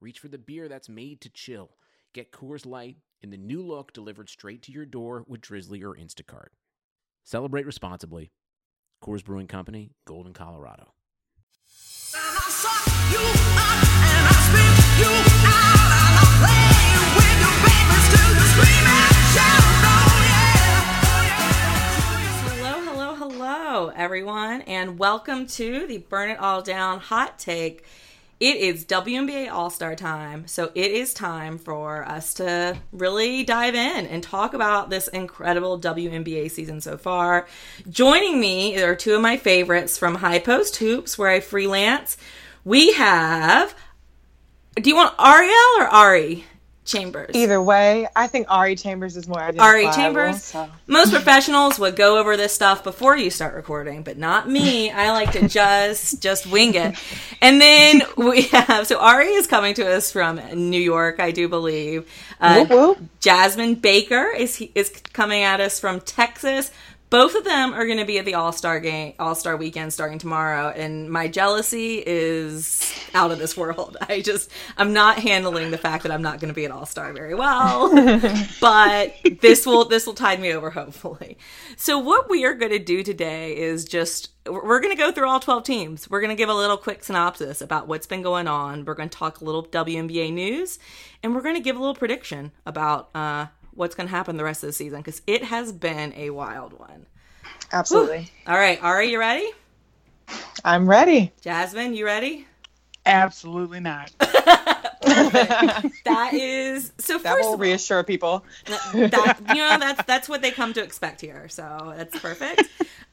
[0.00, 1.76] reach for the beer that's made to chill.
[2.14, 5.94] Get Coors Light in the new look delivered straight to your door with Drizly or
[5.94, 6.48] Instacart.
[7.22, 8.30] Celebrate responsibly.
[9.04, 10.94] Coors Brewing Company, Golden, Colorado.
[22.42, 27.84] Hello, hello, hello, everyone, and welcome to the Burn It All Down hot take.
[28.40, 33.74] It is WNBA All Star time, so it is time for us to really dive
[33.74, 37.46] in and talk about this incredible WNBA season so far.
[37.90, 42.16] Joining me are two of my favorites from High Post Hoops, where I freelance.
[42.64, 43.74] We have.
[44.74, 46.46] Do you want Ariel or Ari
[46.84, 47.34] Chambers?
[47.34, 49.84] Either way, I think Ari Chambers is more Ari.
[49.92, 50.42] Chambers.
[50.42, 50.68] so.
[50.86, 54.90] Most professionals would go over this stuff before you start recording, but not me.
[54.90, 56.96] I like to just just wing it.
[57.40, 61.48] And then we have so Ari is coming to us from New York, I do
[61.48, 62.10] believe.
[62.40, 62.98] Uh, Whoop, whoop.
[63.20, 66.72] Jasmine Baker is is coming at us from Texas.
[67.10, 69.92] Both of them are going to be at the All Star game, All Star weekend
[69.92, 73.96] starting tomorrow, and my jealousy is out of this world.
[74.08, 76.86] I just, I'm not handling the fact that I'm not going to be at All
[76.86, 77.90] Star very well,
[78.60, 81.36] but this will this will tide me over hopefully.
[81.76, 85.28] So what we are going to do today is just we're going to go through
[85.28, 86.08] all 12 teams.
[86.08, 88.84] We're going to give a little quick synopsis about what's been going on.
[88.84, 90.78] We're going to talk a little WNBA news,
[91.24, 93.46] and we're going to give a little prediction about uh,
[93.80, 96.78] what's going to happen the rest of the season because it has been a wild
[96.78, 97.06] one.
[97.72, 98.30] Absolutely.
[98.46, 99.50] All right, Ari, you ready?
[100.62, 101.32] I'm ready.
[101.40, 102.46] Jasmine, you ready?
[103.06, 104.12] Absolutely not.
[105.02, 107.18] That is so.
[107.18, 108.44] That first will of all, reassure people.
[108.66, 112.64] that you know that's that's what they come to expect here so that's perfect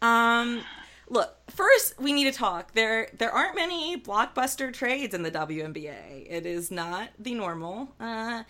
[0.02, 0.62] um
[1.10, 6.28] look first we need to talk there there aren't many blockbuster trades in the WNBA
[6.30, 8.44] it is not the normal uh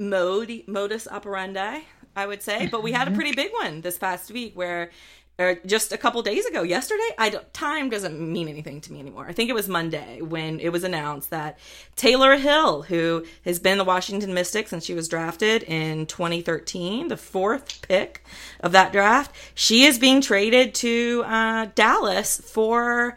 [0.00, 1.80] mode modus operandi
[2.16, 2.66] I would say.
[2.66, 4.90] But we had a pretty big one this past week where
[5.38, 9.00] or just a couple days ago yesterday i don't, time doesn't mean anything to me
[9.00, 9.26] anymore.
[9.26, 11.58] I think it was monday when it was announced that
[11.96, 17.16] tayler hill who has been the washington mystics since she was drafted in 2013 the
[17.16, 18.22] fourth pick
[18.58, 23.16] of that draft she is being traded to uh, dallas for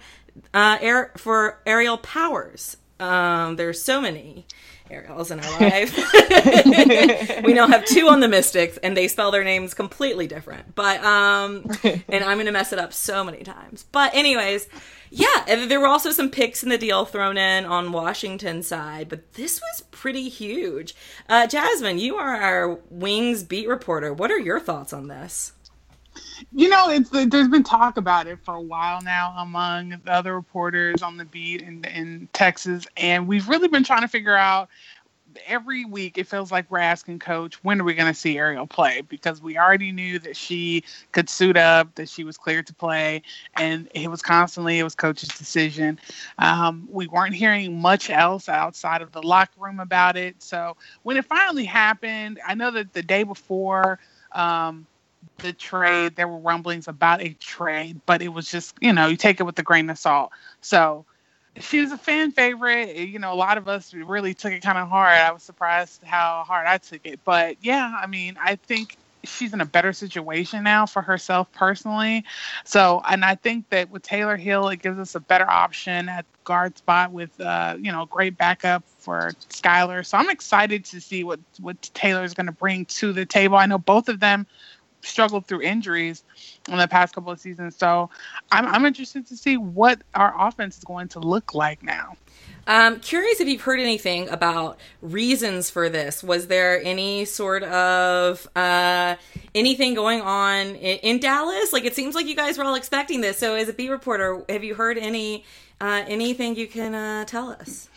[0.53, 2.77] uh, air, for aerial powers.
[2.99, 4.45] Um, there's so many
[4.89, 5.95] Ariels in our life.
[7.43, 10.75] we now have two on the Mystics, and they spell their names completely different.
[10.75, 13.85] But um, and I'm gonna mess it up so many times.
[13.91, 14.67] But anyways,
[15.09, 19.33] yeah, there were also some picks in the deal thrown in on Washington's side, but
[19.33, 20.95] this was pretty huge.
[21.29, 24.13] Uh, Jasmine, you are our Wings beat reporter.
[24.13, 25.53] What are your thoughts on this?
[26.51, 30.35] You know, it's there's been talk about it for a while now among the other
[30.35, 34.69] reporters on the beat in in Texas, and we've really been trying to figure out.
[35.47, 38.67] Every week, it feels like we're asking Coach, when are we going to see Aerial
[38.67, 39.01] play?
[39.01, 43.23] Because we already knew that she could suit up, that she was cleared to play,
[43.55, 45.99] and it was constantly it was Coach's decision.
[46.37, 50.35] Um, we weren't hearing much else outside of the locker room about it.
[50.43, 53.99] So when it finally happened, I know that the day before.
[54.33, 54.85] Um,
[55.37, 56.15] the trade.
[56.15, 59.43] There were rumblings about a trade, but it was just, you know, you take it
[59.43, 60.31] with a grain of salt.
[60.61, 61.05] So
[61.59, 62.95] she was a fan favorite.
[62.95, 65.13] You know, a lot of us really took it kind of hard.
[65.13, 67.19] I was surprised how hard I took it.
[67.23, 72.25] But yeah, I mean, I think she's in a better situation now for herself personally.
[72.65, 76.25] So, and I think that with Tayler Hill, it gives us a better option at
[76.43, 80.05] guard spot with, uh, you know, great backup for Skylar.
[80.05, 83.57] So I'm excited to see what what Tayler's going to bring to the table.
[83.57, 84.45] I know both of them
[85.03, 86.23] struggled through injuries
[86.67, 87.75] in the past couple of seasons.
[87.75, 88.09] So
[88.51, 92.15] I'm, I'm interested to see what our offense is going to look like now.
[92.65, 96.23] Um, curious if you've heard anything about reasons for this.
[96.23, 99.17] Was there any sort of uh,
[99.53, 101.73] anything going on in, in Dallas?
[101.73, 103.37] Like it seems like you guys were all expecting this.
[103.37, 105.43] So as a beat reporter, have you heard any
[105.81, 107.89] uh, anything you can uh, tell us?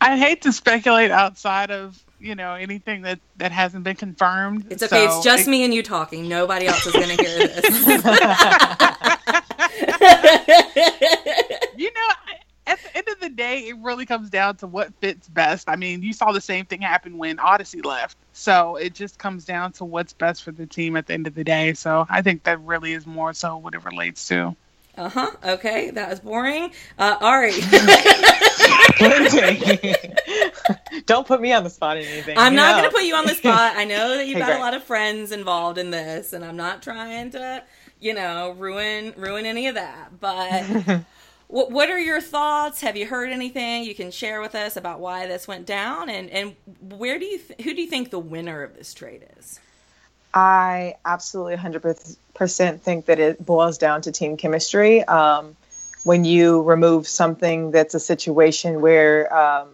[0.00, 4.66] I hate to speculate outside of you know anything that that hasn't been confirmed.
[4.70, 5.06] It's okay.
[5.06, 6.28] So it's just it- me and you talking.
[6.28, 7.64] Nobody else is going to hear this.
[11.76, 12.08] you know,
[12.66, 15.68] at the end of the day, it really comes down to what fits best.
[15.68, 18.16] I mean, you saw the same thing happen when Odyssey left.
[18.32, 21.34] So it just comes down to what's best for the team at the end of
[21.34, 21.74] the day.
[21.74, 24.56] So I think that really is more so what it relates to.
[24.96, 25.30] Uh huh.
[25.44, 26.72] Okay, that was boring.
[26.98, 27.52] Uh, Ari.
[31.06, 32.36] Don't put me on the spot or anything.
[32.38, 33.76] I'm not going to put you on the spot.
[33.76, 36.56] I know that you've Hey, got a lot of friends involved in this, and I'm
[36.56, 37.62] not trying to,
[38.00, 40.20] you know, ruin ruin any of that.
[40.20, 40.64] But
[41.48, 42.80] what what are your thoughts?
[42.82, 46.30] Have you heard anything you can share with us about why this went down, and
[46.30, 49.60] and where do you th- who do you think the winner of this trade is?
[50.34, 55.02] I absolutely 100% think that it boils down to team chemistry.
[55.04, 55.56] Um,
[56.06, 59.68] when you remove something that's a situation where um,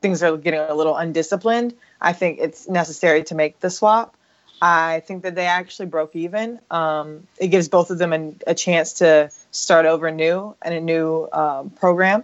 [0.00, 4.16] things are getting a little undisciplined, I think it's necessary to make the swap.
[4.62, 6.60] I think that they actually broke even.
[6.70, 10.80] Um, it gives both of them a, a chance to start over new and a
[10.80, 12.22] new um, program.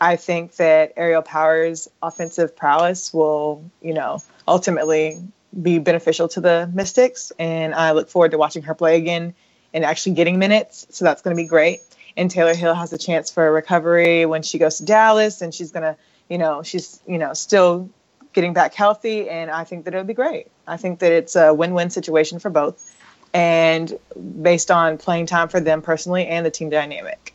[0.00, 5.20] I think that Aerial Powers' offensive prowess will, you know, ultimately
[5.60, 9.34] be beneficial to the Mystics, and I look forward to watching her play again
[9.74, 10.86] and actually getting minutes.
[10.90, 11.80] So that's going to be great.
[12.16, 15.54] And Tayler Hill has a chance for a recovery when she goes to Dallas, and
[15.54, 15.96] she's going to,
[16.28, 17.90] you know, she's you know still
[18.32, 20.48] getting back healthy, and I think that it'll be great.
[20.66, 22.96] I think that it's a win-win situation for both,
[23.34, 23.98] and
[24.40, 27.31] based on playing time for them personally and the team dynamic.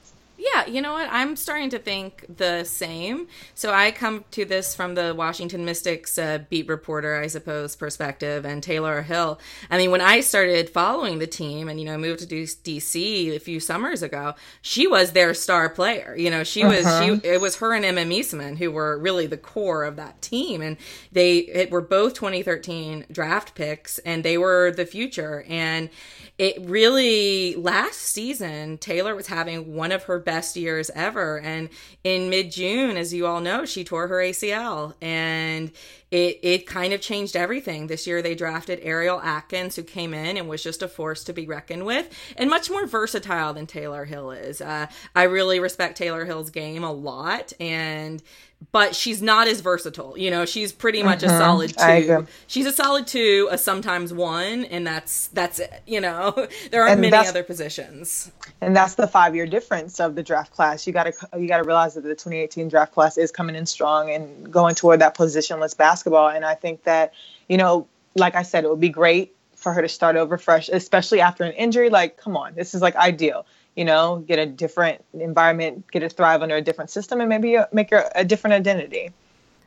[0.54, 1.08] Yeah, you know what?
[1.12, 3.28] I'm starting to think the same.
[3.54, 8.46] So I come to this from the Washington Mystics uh, beat reporter, I suppose, perspective,
[8.46, 9.40] and Tayler Hill.
[9.70, 13.40] I mean, when I started following the team and, you know, moved to DC a
[13.40, 16.16] few summers ago, she was their star player.
[16.18, 19.38] You know, she was, she, it was her and Emma Meesseman who were really the
[19.38, 20.62] core of that team.
[20.62, 20.78] And
[21.12, 25.46] they it were both 2013 draft picks, and they were the future.
[25.48, 25.90] And
[26.38, 31.40] it really last season tayler was having one of her best years ever.
[31.40, 31.70] And
[32.04, 35.72] in mid-june as you all know she tore her acl and
[36.10, 37.88] it, it kind of changed everything.
[37.88, 41.34] This year they drafted ariel atkins who came in and was just a force to
[41.34, 42.08] be reckoned with
[42.38, 44.62] and much more versatile than tayler hill is.
[44.62, 48.22] Uh, i really respect tayler hill's game a lot and
[48.72, 50.18] but she's not as versatile.
[50.18, 51.90] You know, she's pretty much a solid Mm-hmm.
[51.92, 52.12] I two.
[52.14, 52.28] agree.
[52.48, 55.82] She's a solid two, a sometimes one, and that's that's it.
[55.86, 56.32] You know,
[56.72, 58.32] there aren't And many other positions.
[58.62, 60.86] and that's the five year difference of the draft class.
[60.88, 63.66] You got to you got to realize that the 2018 draft class is coming in
[63.66, 66.30] strong and going toward that positionless basketball.
[66.30, 67.14] And I think that
[67.48, 70.70] you know, like I said, it would be great for her to start over fresh,
[70.70, 71.90] especially after an injury.
[71.90, 73.46] Like, come on, this is like ideal.
[73.78, 77.56] You know, get a different environment, get to thrive under a different system, and maybe
[77.56, 79.12] uh, make her a different identity.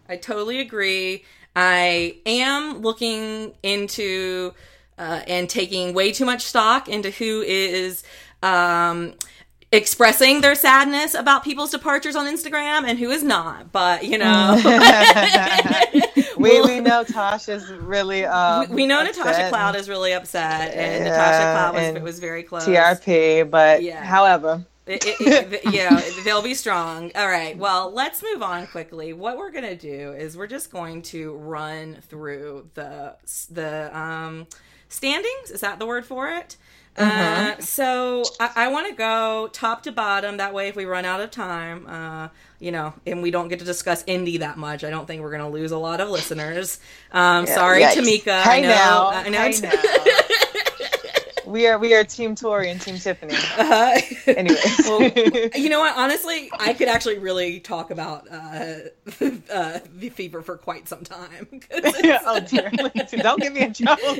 [0.08, 1.24] I totally agree.
[1.54, 4.52] I am looking into
[4.98, 8.04] uh, and taking way too much stock into who is
[8.42, 9.14] um,
[9.72, 13.72] expressing their sadness about people's departures on Instagram and who is not.
[13.72, 14.60] But you know,
[16.42, 19.48] we, we know Tasha's really um, we, we know Natasha.
[19.48, 22.64] Cloud is really upset, and Yeah, Natasha Cloud was, was very close.
[22.66, 24.04] TRP, but Yeah.
[24.04, 27.12] however, It- it- it- yeah, they'll be strong.
[27.14, 27.56] All right.
[27.56, 29.12] Well, let's move on quickly.
[29.12, 33.16] What we're gonna do is we're just going to run through the
[33.50, 34.46] the um,
[34.88, 35.50] standings.
[35.52, 36.56] Is that the word for it?
[36.96, 40.38] Uh, so I, I want to go top to bottom.
[40.38, 42.28] That way, if we run out of time, uh,
[42.60, 45.30] you know, and we don't get to discuss Indy that much, I don't think we're
[45.30, 46.78] going to lose a lot of listeners.
[47.10, 47.94] Um, sorry, Yikes.
[47.94, 48.46] Tamika.
[48.46, 48.68] I know.
[48.68, 49.50] now, I know.
[49.62, 49.72] now.
[51.50, 53.34] we are we are Team Tori and Team Tiffany.
[53.56, 55.02] Uh, Anyway, Well,
[55.54, 55.96] you know what?
[55.96, 58.74] Honestly, I could actually really talk about uh,
[59.50, 61.48] uh, the fever for quite some time.
[61.72, 62.70] oh dear,
[63.22, 64.18] don't get me in trouble.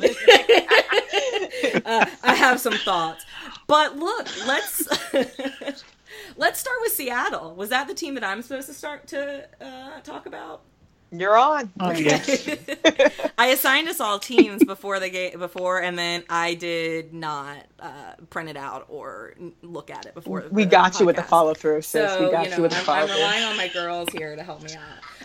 [1.85, 3.25] uh, I have some thoughts,
[3.67, 4.89] but look, let's
[6.37, 7.55] let's start with Seattle.
[7.55, 10.63] Was that the team that I'm supposed to start to uh, talk about?
[11.13, 11.73] You're on.
[11.81, 12.49] Oh, yes.
[13.39, 18.15] I assigned us all teams before the game before, and then I did not uh,
[18.29, 20.45] print it out or look at it before.
[20.51, 22.13] We the got you with the follow through, sis.
[22.13, 24.37] So, we got you you, with the I'm, follow I'm relying on my girls here
[24.37, 24.83] to help me out.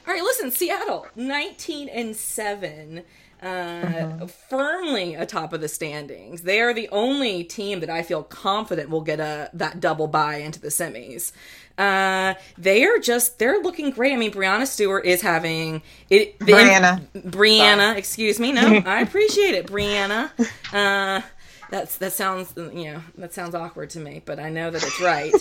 [0.07, 3.03] All right, listen, Seattle, 19 and 7,
[3.41, 4.25] uh, Mm-hmm.
[4.49, 6.41] firmly atop of the standings.
[6.43, 10.37] They are the only team that I feel confident will get a that double bye
[10.37, 11.31] into the semis.
[11.77, 14.13] Uh, they are just they're looking great.
[14.13, 16.39] I mean, Breanna Stewart is having it.
[16.39, 17.05] the- Brianna.
[17.15, 18.51] Brianna, excuse me.
[18.53, 20.31] No, I appreciate it, Brianna.
[20.73, 21.21] Uh,
[21.69, 25.01] that's that sounds you know that sounds awkward to me, but I know that it's
[25.01, 25.33] right.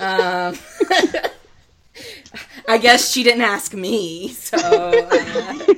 [0.00, 0.56] Um,
[2.68, 4.56] I guess she didn't ask me, so.
[4.56, 5.74] Uh,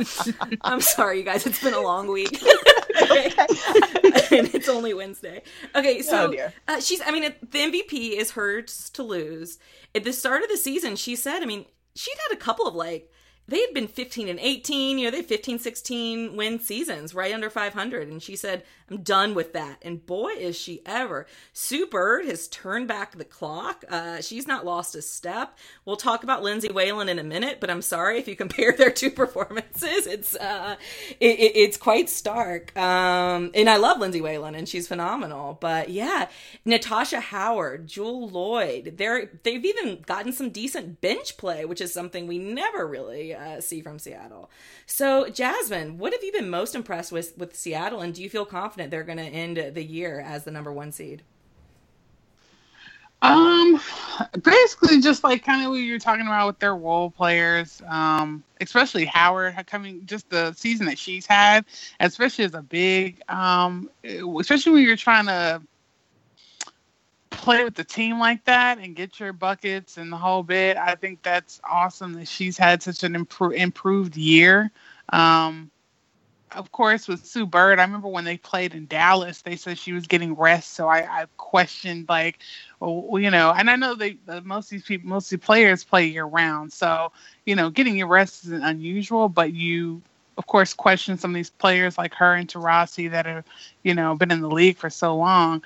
[0.62, 1.46] I'm sorry, you guys.
[1.46, 2.42] It's been a long week.
[2.42, 2.52] and
[4.54, 5.42] it's only Wednesday.
[5.74, 7.00] Okay, so Oh, uh, she's.
[7.04, 9.58] I mean, it, the MVP is hers to lose.
[9.94, 11.42] At the start of the season, she said.
[11.42, 13.10] I mean, she'd had a couple of like
[13.48, 17.32] they had been 15 and 18 you know they had 15 16 win seasons right
[17.34, 19.78] under 500 and she said i'm done with that.
[19.82, 21.26] And boy is she ever.
[21.52, 23.84] Sue bird has turned back the clock.
[23.88, 25.58] Uh, she's not lost a step.
[25.84, 28.90] We'll talk about lindsay whalen in a minute but i'm sorry if you compare their
[28.90, 30.06] two performances.
[30.06, 30.76] It's uh,
[31.20, 32.76] it, it- it's quite stark.
[32.76, 35.58] Um, and i love lindsay whalen and she's phenomenal.
[35.60, 36.28] But yeah
[36.64, 42.26] natasha howard jewell loyd they're they've even gotten some decent bench play which is something
[42.26, 44.50] we never really uh, see from seattle.
[44.86, 48.44] So jasmine what have you been most impressed with with seattle and do you feel
[48.44, 51.22] confident they're going to end the year as the number one seed?
[53.22, 53.80] Um,
[54.42, 59.06] basically, just like kind of what you're talking about with their role players, um, especially
[59.06, 61.64] Howard coming, just the season that she's had,
[62.00, 63.90] especially as a big, um,
[64.38, 65.62] especially when you're trying to
[67.36, 70.76] play with the team like that and get your buckets and the whole bit.
[70.76, 74.70] I think that's awesome that she's had such an impro- improved year.
[75.10, 75.70] Um,
[76.52, 79.92] of course, with Sue Bird, I remember when they played in Dallas, they said she
[79.92, 80.74] was getting rest.
[80.74, 82.38] So I, I questioned, like,
[82.80, 85.84] well, you know, and I know they uh, most of these people, most of players
[85.84, 86.72] play year round.
[86.72, 87.12] So
[87.44, 90.02] you know, getting your rest isn't unusual, but you,
[90.38, 93.44] of course, question some of these players like her and Taurasi that have,
[93.82, 95.62] you know, been in the league for so long.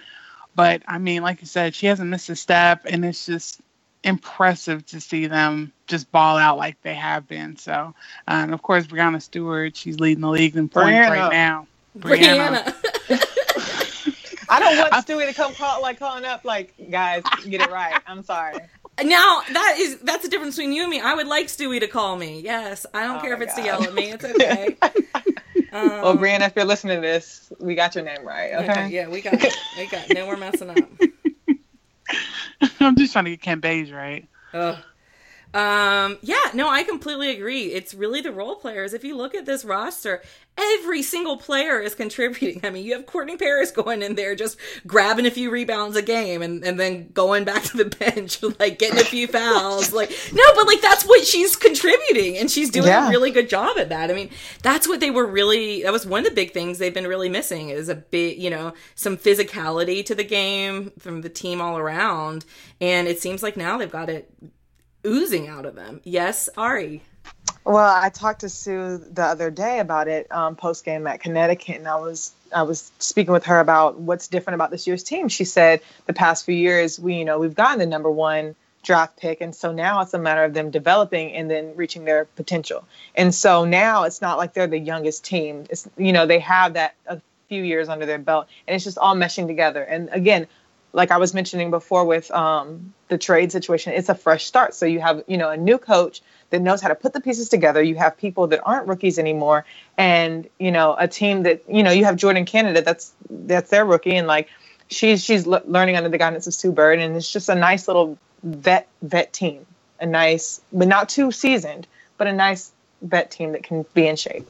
[0.60, 3.62] But I mean, like you said, she hasn't missed a step, and it's just
[4.04, 7.56] impressive to see them just ball out like they have been.
[7.56, 7.92] So, uh,
[8.28, 11.08] and of course, Breanna Stewart, she's leading the league in points Brianna.
[11.08, 11.66] right now.
[11.98, 12.74] brianna,
[14.50, 17.98] I don't want Stewie to come call like calling up like guys, get it right.
[18.06, 18.58] I'm sorry.
[19.02, 21.86] now that is that's the difference between you and me i would like stewie to
[21.86, 24.24] call me yes i don't Oh care if my it's to yell at me it's
[24.26, 24.76] okay
[25.72, 28.52] um, Well, Brianna, if you're listening to this, we got your name right.
[28.54, 28.64] Okay.
[28.64, 29.54] Okay, yeah, we got it.
[29.78, 30.88] We got no more messing up.
[32.80, 34.28] I'm just trying to get Cambage right.
[34.52, 34.76] Ugh.
[35.52, 37.72] Um, yeah, no, I completely agree.
[37.72, 38.94] It's really the role players.
[38.94, 40.22] If you look at this roster,
[40.56, 42.60] every single player is contributing.
[42.64, 46.02] I mean, you have Courtney Paris going in there just grabbing a few rebounds a
[46.02, 49.92] game and, and then going back to the bench, like getting a few fouls.
[50.00, 53.08] Like, no, but like that's what she's contributing and she's doing Yeah.
[53.08, 54.08] a really good job at that.
[54.10, 54.30] I mean,
[54.62, 57.28] that's what they were really, that was one of the big things they've been really
[57.28, 61.76] missing is a bit, you know, some physicality to the game from the team all
[61.76, 62.44] around.
[62.80, 64.30] And it seems like now they've got it
[65.06, 66.00] oozing out of them.
[66.04, 67.02] Yes, Ari.
[67.64, 71.76] Well, I talked to Sue the other day about it um, post game at Connecticut,
[71.76, 75.28] and I was I was speaking with her about what's different about this year's team.
[75.28, 79.18] She said the past few years we you know we've gotten the number one draft
[79.18, 82.84] pick, and so now it's a matter of them developing and then reaching their potential.
[83.14, 85.66] And so now it's not like they're the youngest team.
[85.68, 88.96] It's you know they have that a few years under their belt, and it's just
[88.96, 89.82] all meshing together.
[89.82, 90.46] And again,
[90.92, 94.74] like I was mentioning before with um, the trade situation, it's a fresh start.
[94.74, 96.20] So you have, you know, a new coach
[96.50, 97.82] that knows how to put the pieces together.
[97.82, 99.64] You have people that aren't rookies anymore,
[99.96, 102.82] and you know, a team that, you know, you have Jordan Canada.
[102.82, 104.48] That's that's their rookie, and like
[104.88, 107.86] she's she's le- learning under the guidance of Sue Bird, and it's just a nice
[107.86, 109.64] little vet vet team,
[110.00, 111.86] a nice, but not too seasoned,
[112.18, 114.48] but a nice vet team that can be in shape.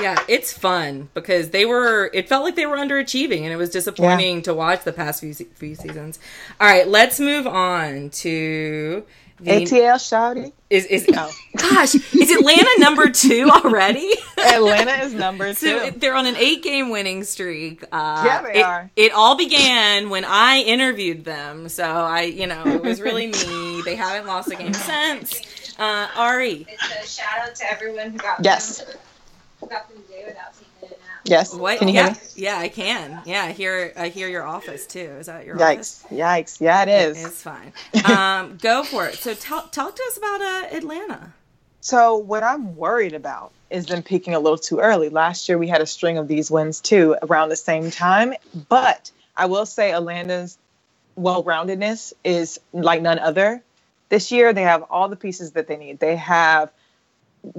[0.00, 2.10] Yeah, it's fun because they were.
[2.12, 5.34] It felt like they were underachieving, and it was disappointing to watch the past few
[5.34, 6.18] few seasons.
[6.60, 9.04] All right, let's move on to
[9.40, 9.50] the.
[9.50, 10.52] ATL Shouty.
[10.70, 14.12] Is is oh gosh, is Atlanta number two already?
[14.38, 15.78] Atlanta is number two.
[15.78, 17.82] So they're on an eight game winning streak.
[17.90, 18.90] Uh, Yeah, they it, are.
[18.94, 21.68] It all began when I interviewed them.
[21.70, 23.82] So I, you know, it was really me.
[23.82, 25.40] They haven't lost a game since.
[25.78, 28.78] Uh, Ari, It's a shout out to everyone who got Yes.
[28.82, 28.96] them,
[29.60, 31.20] who got them today without taking it out.
[31.24, 31.54] yes.
[31.54, 31.78] what?
[31.78, 32.18] Can you yeah, hear me?
[32.36, 33.22] yeah, I can.
[33.24, 33.92] Yeah, I hear.
[33.96, 35.00] I hear your office too.
[35.00, 36.04] Is that your office?
[36.10, 36.18] Yikes!
[36.18, 36.60] Yikes!
[36.60, 37.24] Yeah, it is.
[37.24, 37.72] It's fine.
[38.04, 39.16] Um, go for it.
[39.16, 41.32] So talk talk to us about uh, Atlanta.
[41.80, 45.08] So what I'm worried about is them peaking a little too early.
[45.08, 48.34] Last year we had a string of these wins too around the same time,
[48.68, 50.58] but I will say Atlanta's
[51.16, 53.62] well-roundedness is like none other.
[54.08, 56.00] This year they have all the pieces that they need.
[56.00, 56.70] They have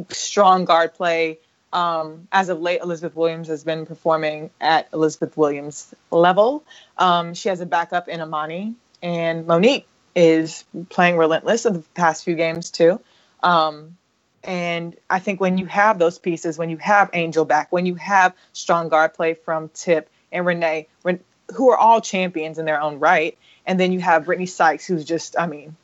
[0.09, 1.39] strong guard play.
[1.71, 6.63] Um, as of late, Elizabeth Williams has been performing at Elizabeth Williams level.
[6.97, 8.73] Um, she has a backup in Amani,
[9.03, 12.99] and Monique is playing relentless in the past few games too.
[13.43, 13.97] Um,
[14.43, 17.95] and I think when you have those pieces, when you have Angel back, when you
[17.95, 21.23] have strong guard play from Tip and Renee, Ren-
[21.55, 25.05] who are all champions in their own right, and then you have Brittney Sykes, who's
[25.05, 25.75] just, I mean,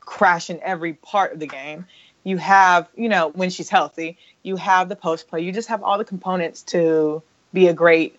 [0.00, 1.86] crashing every part of the game.
[2.24, 5.42] You have, you know, when she's healthy, you have the post play.
[5.42, 8.18] You just have all the components to be a great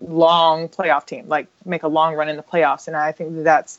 [0.00, 2.88] long playoff team, like make a long run in the playoffs.
[2.88, 3.78] And I think that that's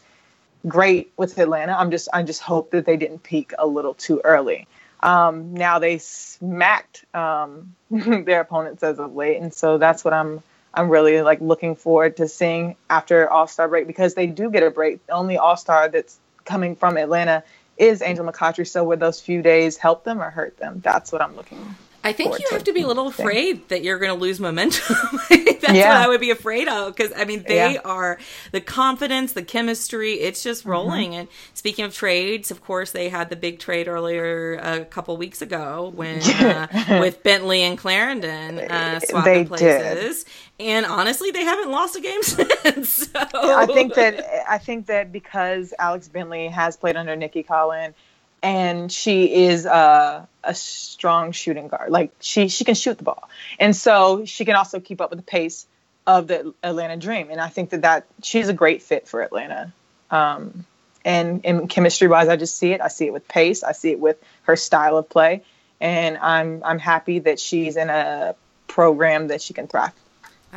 [0.67, 1.73] great with Atlanta.
[1.73, 4.67] I'm just I just hope that they didn't peak a little too early.
[5.01, 10.41] Um, now they smacked um, their opponents as of late, and so that's what I'm
[10.73, 14.63] I'm really like looking forward to seeing after All Star break because they do get
[14.63, 15.05] a break.
[15.05, 17.43] The only All Star that's coming from Atlanta
[17.77, 18.67] is Angel McCoughtry.
[18.67, 20.81] So would those few days help them or hurt them?
[20.83, 21.75] That's what I'm looking
[22.07, 24.95] I think you have to be a little afraid that you're going to lose momentum.
[25.29, 25.89] That's yeah.
[25.89, 27.81] what I would be afraid of because I mean they yeah.
[27.83, 28.17] are
[28.53, 30.13] the confidence, the chemistry.
[30.13, 30.71] It's just mm-hmm.
[30.71, 31.11] rolling.
[31.11, 31.19] Mm-hmm.
[31.19, 35.41] And speaking of trades, of course they had the big trade earlier a couple weeks
[35.41, 36.67] ago when uh,
[37.01, 40.23] with Bentley and Clarendon uh, swapping they places.
[40.23, 40.33] Did.
[40.59, 43.09] And honestly, they haven't lost a game since.
[43.11, 43.19] So.
[43.33, 47.93] I think that I think that because Alex Bentley has played under Nicki Collen
[48.43, 51.89] and she is a, a strong shooting guard.
[51.89, 53.29] Like she she can shoot the ball,
[53.59, 55.65] and so she can also keep up with the pace
[56.05, 57.27] of the Atlanta Dream.
[57.29, 59.73] And I think that that she's a great fit for Atlanta.
[60.09, 60.65] Um,
[61.03, 62.81] and in chemistry wise, I just see it.
[62.81, 63.63] I see it with pace.
[63.63, 65.43] I see it with her style of play,
[65.79, 68.35] and I'm I'm happy that she's in a
[68.67, 69.93] program that she can thrive.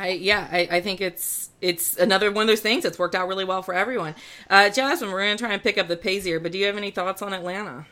[0.01, 3.27] I yeah, I, I think it's it's another one of those things that's worked out
[3.27, 4.15] really well for everyone.
[4.49, 6.65] Uh, Jasmine, we're going to try and pick up the pace here, but do you
[6.65, 7.85] have any thoughts on Atlanta?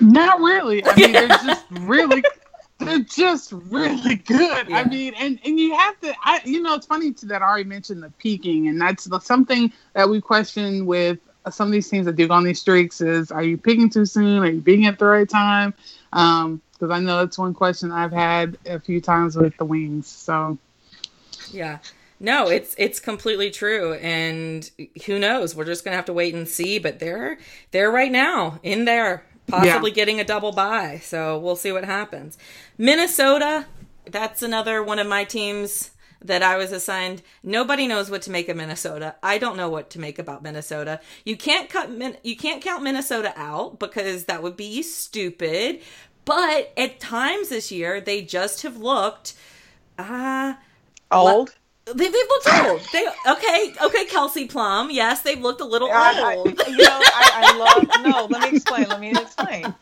[0.00, 0.84] Not really.
[0.84, 2.24] I mean, they're just really,
[2.78, 4.68] they're just really good.
[4.68, 4.78] Yeah.
[4.78, 7.68] I mean, and and you have to, I you know, it's funny that I already
[7.68, 11.18] mentioned the peaking, and that's something that we question with
[11.50, 14.06] some of these teams that do go on these streaks is, are you peaking too
[14.06, 14.42] soon?
[14.42, 15.74] Are you being at the right time?
[16.14, 20.06] Um, because I know that's one question I've had a few times with the wings.
[20.06, 20.58] So,
[21.50, 21.78] yeah.
[22.20, 24.70] No, it's it's completely true, and
[25.06, 25.54] who knows?
[25.54, 26.78] We're just gonna have to wait and see.
[26.78, 27.38] But they're
[27.70, 29.94] they're right now in there, possibly yeah.
[29.94, 31.00] getting a double bye.
[31.02, 32.38] So we'll see what happens.
[32.78, 33.66] Minnesota,
[34.06, 35.90] that's another one of my teams
[36.24, 37.22] that I was assigned.
[37.42, 39.16] Nobody knows what to make of Minnesota.
[39.22, 41.00] I don't know what to make about Minnesota.
[41.24, 41.90] You can't cut
[42.24, 45.80] you can't count Minnesota out because that would be stupid.
[46.24, 49.34] But at times this year, they just have looked
[49.98, 50.54] uh
[51.10, 51.54] old.
[51.86, 52.80] They, they've looked old.
[52.92, 54.90] They okay, okay, Kelsey Plum.
[54.90, 56.58] Yes, they've looked a little I, old.
[56.58, 57.56] I, you know, I, I,
[58.04, 58.06] love.
[58.06, 58.88] No, let me explain.
[58.88, 59.74] Let me explain.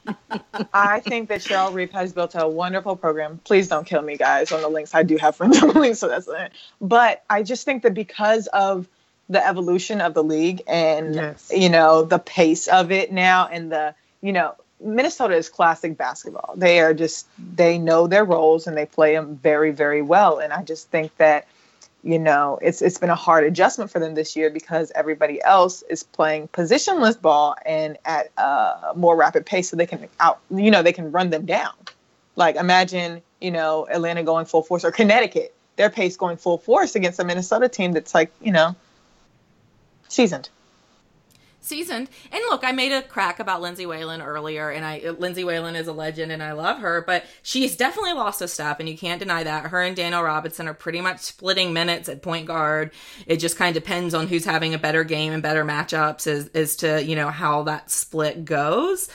[0.74, 3.40] I think that Cheryl Reeve has built a wonderful program.
[3.44, 4.96] Please don't kill me, guys, on the Lynx.
[4.96, 6.52] I do have friends on the Lynx, so that's it.
[6.81, 8.88] But I just think that because of
[9.28, 11.50] the evolution of the league and yes.
[11.55, 16.55] you know the pace of it now and the you know Minnesota is classic basketball.
[16.57, 20.38] They are just they know their roles and they play them very very well.
[20.38, 21.47] And I just think that
[22.03, 25.83] you know it's it's been a hard adjustment for them this year because everybody else
[25.83, 30.71] is playing positionless ball and at a more rapid pace, so they can out you
[30.71, 31.73] know they can run them down.
[32.37, 36.95] Like imagine you know Atlanta going full force or Connecticut their pace going full force
[36.95, 38.77] against a Minnesota team that's like you know
[40.09, 40.49] seasoned
[41.64, 42.09] seasoned.
[42.31, 45.87] And look, I made a crack about Lindsay Whalen earlier, and I Lindsay Whalen is
[45.87, 49.18] a legend, and I love her, but she's definitely lost a step, and you can't
[49.18, 49.66] deny that.
[49.66, 52.92] Her and Danielle Robinson are pretty much splitting minutes at point guard.
[53.27, 56.48] It just kind of depends on who's having a better game and better matchups as
[56.48, 59.09] as to you know how that split goes.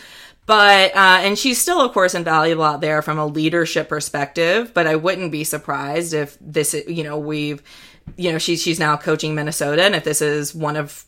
[0.48, 4.74] But uh, and she's still, of course, invaluable out there from a leadership perspective.
[4.74, 7.62] But I wouldn't be surprised if this, you know, we've
[8.16, 11.06] you know she's she's now coaching Minnesota, and if this is one of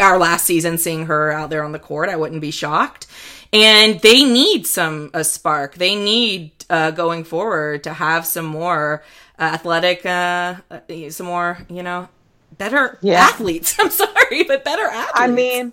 [0.00, 3.06] our last season seeing her out there on the court i wouldn't be shocked.
[3.54, 5.76] And they need some a spark.
[5.76, 9.04] They need uh, going forward to have some more
[9.38, 12.08] uh, athletic uh, uh some more you know
[12.58, 13.20] better yeah.
[13.20, 13.76] athletes.
[13.80, 15.12] I'm sorry but better athletes.
[15.14, 15.72] I mean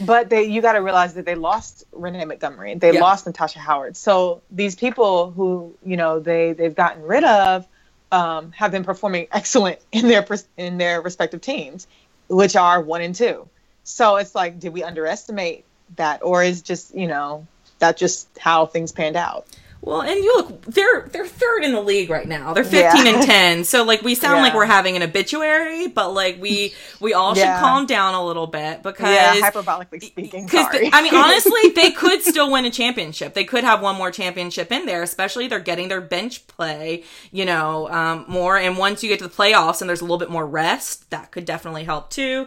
[0.00, 2.74] but they you got to realize that they lost renee montgomery.
[2.74, 3.00] They yeah.
[3.00, 3.96] lost natasha howard.
[3.96, 7.68] So these people who you know they they've gotten rid of
[8.10, 10.26] um, have been performing excellent in their
[10.56, 11.86] in their respective teams
[12.28, 13.48] which are one and two.
[13.84, 15.64] So it's like, did we underestimate
[15.96, 17.46] that, or is just you know
[17.78, 19.46] that just how things panned out?
[19.84, 22.54] Well, and you look, they're they're third in the league right now.
[22.54, 23.14] They're fifteen yeah.
[23.14, 23.64] and ten.
[23.64, 24.42] So like we sound yeah.
[24.42, 27.56] like we're having an obituary, but like we we all yeah.
[27.56, 30.44] should calm down a little bit because yeah, hyperbolically speaking.
[30.44, 33.34] Because I mean, honestly, they could still win a championship.
[33.34, 35.02] They could have one more championship in there.
[35.02, 38.56] Especially they're getting their bench play, you know, um, more.
[38.56, 41.32] And once you get to the playoffs and there's a little bit more rest, that
[41.32, 42.46] could definitely help too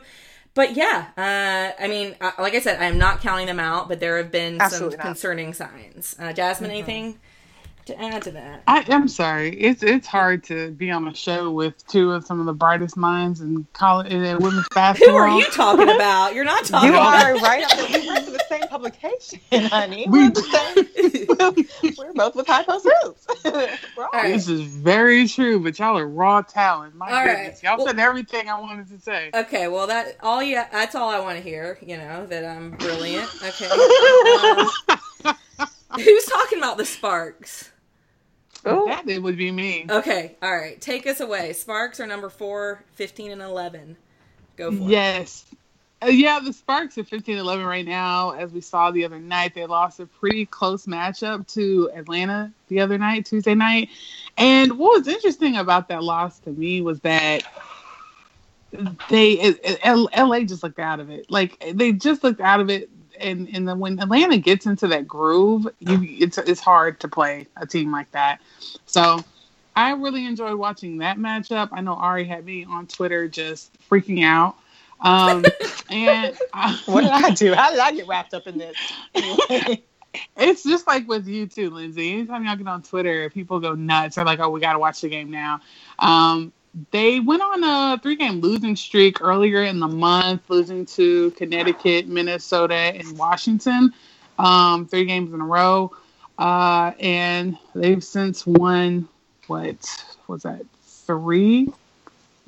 [0.56, 4.00] but yeah, uh, I mean, uh, like I said, I'm not counting them out, but
[4.00, 5.06] there have been Absolutely some not.
[5.06, 6.16] concerning signs.
[6.18, 6.78] Uh, Jasmine, mm-hmm.
[6.78, 7.20] anything
[7.86, 8.64] to add to that?
[8.68, 9.50] I, am sorry.
[9.60, 12.98] It's it's hard to be on a show with two of some of the brightest
[12.98, 15.16] minds in college in women's basketball.
[15.16, 16.34] Who are you talking about?
[16.34, 16.90] You're not talking.
[16.90, 17.90] You are right up.
[17.90, 20.06] We went to the same publication, honey.
[20.10, 21.96] We're, the same.
[21.98, 23.28] we're both with High Post Hoops.
[23.46, 24.34] right.
[24.34, 26.96] This is very true, but y'all are raw talent.
[26.96, 27.64] My all goodness, right.
[27.64, 29.30] y'all well, said everything I wanted to say.
[29.34, 31.78] Okay, well that all you that's all I want to hear.
[31.82, 33.30] You know that I'm brilliant.
[33.44, 33.68] Okay.
[33.68, 35.36] Um,
[35.96, 37.72] who's talking about the Sparks?
[38.66, 38.88] Oh.
[38.88, 39.86] That it would be me.
[39.90, 40.80] Okay, all right.
[40.82, 41.54] Take us away.
[41.54, 43.96] Sparks are number four, 15 and 11.
[44.58, 44.86] Go for yes.
[44.88, 44.90] it.
[44.90, 45.46] Yes.
[46.02, 48.32] Uh, yeah, the Sparks are 15 11 right now.
[48.32, 52.82] As we saw the other night, they lost a pretty close matchup to Atlanta the
[52.82, 53.90] other night, Tuesday night.
[54.38, 57.44] And what was interesting about that loss to me was that
[59.10, 61.32] they it, it, LA just looked out of it.
[61.32, 65.08] Like they just looked out of it and and then when Atlanta gets into that
[65.08, 68.42] groove, you it's it's hard to play a team like that.
[68.86, 69.24] So
[69.76, 71.70] I really enjoyed watching that matchup.
[71.72, 74.56] I know Ari had me on Twitter just freaking out.
[75.02, 75.44] Um,
[75.90, 77.54] and I, what did I do?
[77.54, 78.78] How did I get wrapped up in this?
[80.38, 82.14] it's just like with you too, Lindsay.
[82.14, 84.16] Anytime y'all get on Twitter, people go nuts.
[84.16, 85.60] They're like, "Oh, we got to watch the game now."
[86.00, 86.54] Um,
[86.92, 92.08] they went on a three game losing streak earlier in the month, losing to Connecticut,
[92.08, 93.94] Minnesota, and Washington,
[94.38, 95.92] um, three games in a row.
[96.38, 99.08] Uh, and they've since won,
[99.48, 99.88] what
[100.28, 101.72] was that, three?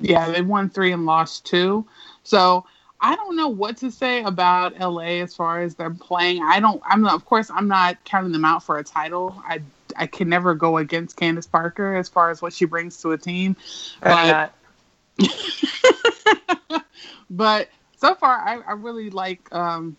[0.00, 1.86] Yeah, they won three and lost two.
[2.22, 2.66] So
[3.00, 6.42] I don't know what to say about LA as far as they're playing.
[6.42, 9.42] I don't, I'm not, of course, I'm not counting them out for a title.
[9.46, 9.62] I
[9.98, 13.18] I can never go against Candace Parker as far as what she brings to a
[13.18, 13.56] team.
[14.00, 14.52] But,
[17.30, 19.52] but so far, I, I really like.
[19.54, 19.96] Um,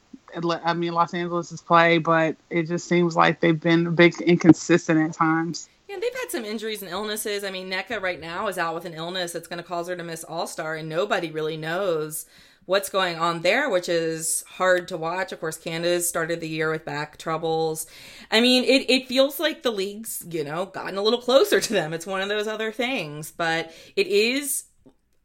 [0.64, 5.00] I mean, Los Angeles's play, but it just seems like they've been a bit inconsistent
[5.00, 5.70] at times.
[5.88, 7.44] Yeah, they've had some injuries and illnesses.
[7.44, 9.96] I mean, Nneka right now is out with an illness that's going to cause her
[9.96, 12.28] to miss All Star, and nobody really knows
[12.70, 15.32] what's going on there, which is hard to watch.
[15.32, 17.88] Of course, Candace started the year with back troubles.
[18.30, 21.74] I mean, it, it feels like the league's, you know, gotten a little closer to
[21.74, 21.94] them.
[21.94, 24.66] It's one of those other things, but it is.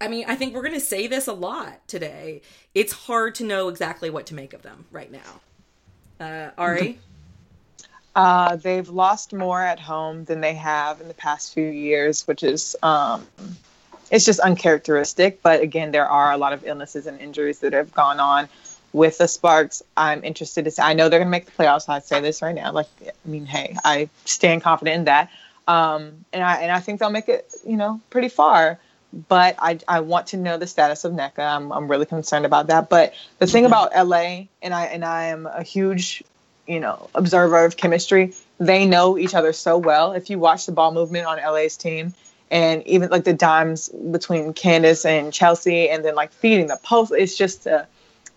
[0.01, 2.41] I mean, I think we're going to say this a lot today.
[2.75, 5.41] It's hard to know exactly what to make of them right now.
[6.19, 6.99] Uh, Ari?
[8.17, 12.43] Uh, they've lost more at home than they have in the past few years, which
[12.43, 13.27] is um,
[14.11, 15.43] it's just uncharacteristic.
[15.43, 18.49] But again, there are a lot of illnesses and injuries that have gone on
[18.93, 19.83] with the Sparks.
[19.97, 20.81] I'm interested to see.
[20.83, 21.89] I know they're going to make the playoffs.
[21.89, 22.73] I say this right now.
[22.73, 25.31] Like, I mean, hey, I stand confident in that.
[25.67, 28.79] Um, and I and I think they'll make it, you know, pretty far.
[29.29, 31.39] But I, I want to know the status of Nneka.
[31.39, 32.89] I'm, I'm really concerned about that.
[32.89, 36.25] But the thing about LA, and I and I am a huge,
[36.67, 38.35] you know, observer of chemistry.
[38.59, 40.13] They know each other so well.
[40.13, 42.15] If you watch the ball movement on LA's team,
[42.55, 47.13] and even like the dimes between Candace and Chelsea, and then like feeding the post.
[47.13, 47.85] It's just, uh,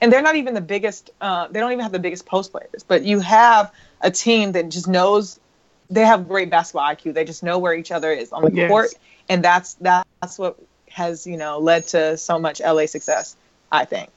[0.02, 1.12] and they're not even the biggest.
[1.22, 4.70] Uh, they don't even have the biggest post players, but you have a team that
[4.70, 5.40] just knows
[5.92, 7.14] they have great basketball IQ.
[7.14, 8.70] They just know where each other is on the yes.
[8.70, 8.90] court,
[9.30, 10.58] and that's that's what
[10.90, 13.36] has you know led to so much LA success.
[13.72, 14.10] I think.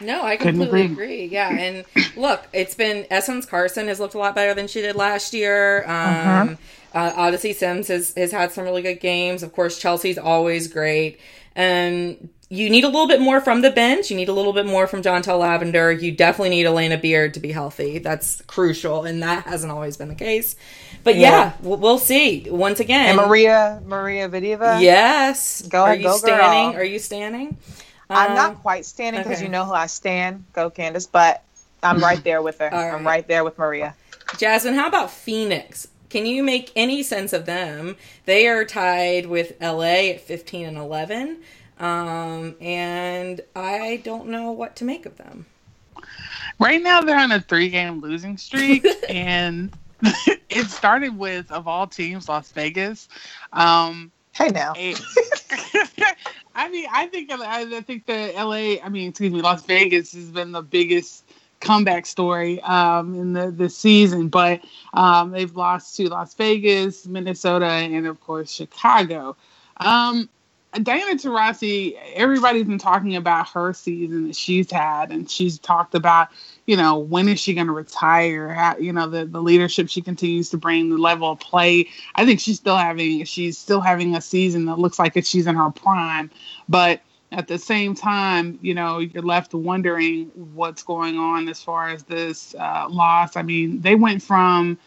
[0.00, 1.24] No, I completely agree.
[1.24, 1.84] Yeah, and
[2.16, 5.82] look, it's been Essence Carson has looked a lot better than she did last year.
[5.84, 6.56] Um, uh-huh.
[6.96, 9.42] Uh, Odyssey Sims has, has had some really good games.
[9.42, 11.20] Of course, Chelsea's always great.
[11.54, 14.10] And you need a little bit more from the bench.
[14.10, 15.92] You need a little bit more from Jantel Lavender.
[15.92, 17.98] You definitely need Alana Beard to be healthy.
[17.98, 20.56] That's crucial, and that hasn't always been the case.
[21.04, 22.48] But yeah, yeah we'll, see.
[22.48, 24.80] Once again, and Maria Maria Vadeeva.
[24.80, 25.62] Yes.
[25.62, 25.98] Go ahead.
[25.98, 26.72] Are you go standing?
[26.72, 26.80] Girl.
[26.80, 27.58] Are you standing?
[28.08, 29.44] I'm not um, quite standing because okay.
[29.44, 30.44] you know who I stand.
[30.52, 31.42] Go Candace, but
[31.82, 32.68] I'm right there with her.
[32.72, 32.94] right.
[32.94, 33.94] I'm right there with Maria.
[34.38, 35.88] Jasmine, how about Phoenix?
[36.16, 37.94] Can you make any sense of them?
[38.24, 41.42] They are tied with LA at 15 and 11.
[41.78, 45.44] Um, and I don't know what to make of them.
[46.58, 49.70] Right now, they're on a three game losing streak, and
[50.48, 53.10] it started with, of all teams, Las Vegas.
[53.52, 54.72] Um, hey, now.
[56.54, 60.30] I mean, I think I think the LA, I mean, excuse me, Las Vegas has
[60.30, 61.25] been the biggest
[61.60, 64.60] comeback story um, in the, the season, but
[64.94, 69.36] um, they've lost to Las Vegas, Minnesota, and of course Chicago.
[69.78, 70.28] Um,
[70.82, 76.28] Diana Taurasi, everybody's been talking about her season that she's had, and she's talked about,
[76.66, 78.52] you know, when is she going to retire?
[78.52, 81.88] How, you know, the the leadership she continues to bring, the level of play.
[82.14, 85.56] I think she's still having she's still having a season that looks like she's in
[85.56, 86.30] her prime,
[86.68, 87.00] but
[87.36, 92.02] at the same time, you know, you're left wondering what's going on as far as
[92.02, 93.36] this uh, loss.
[93.36, 94.78] I mean, they went from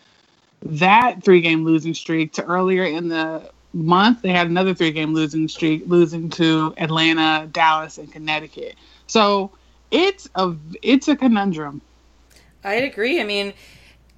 [0.64, 5.14] that three game losing streak to earlier in the month, they had another three game
[5.14, 8.76] losing streak, losing to Atlanta, Dallas, and Connecticut.
[9.08, 9.52] So
[9.92, 11.82] it's a it's a conundrum.
[12.64, 13.22] I'd agree.
[13.22, 13.54] I mean,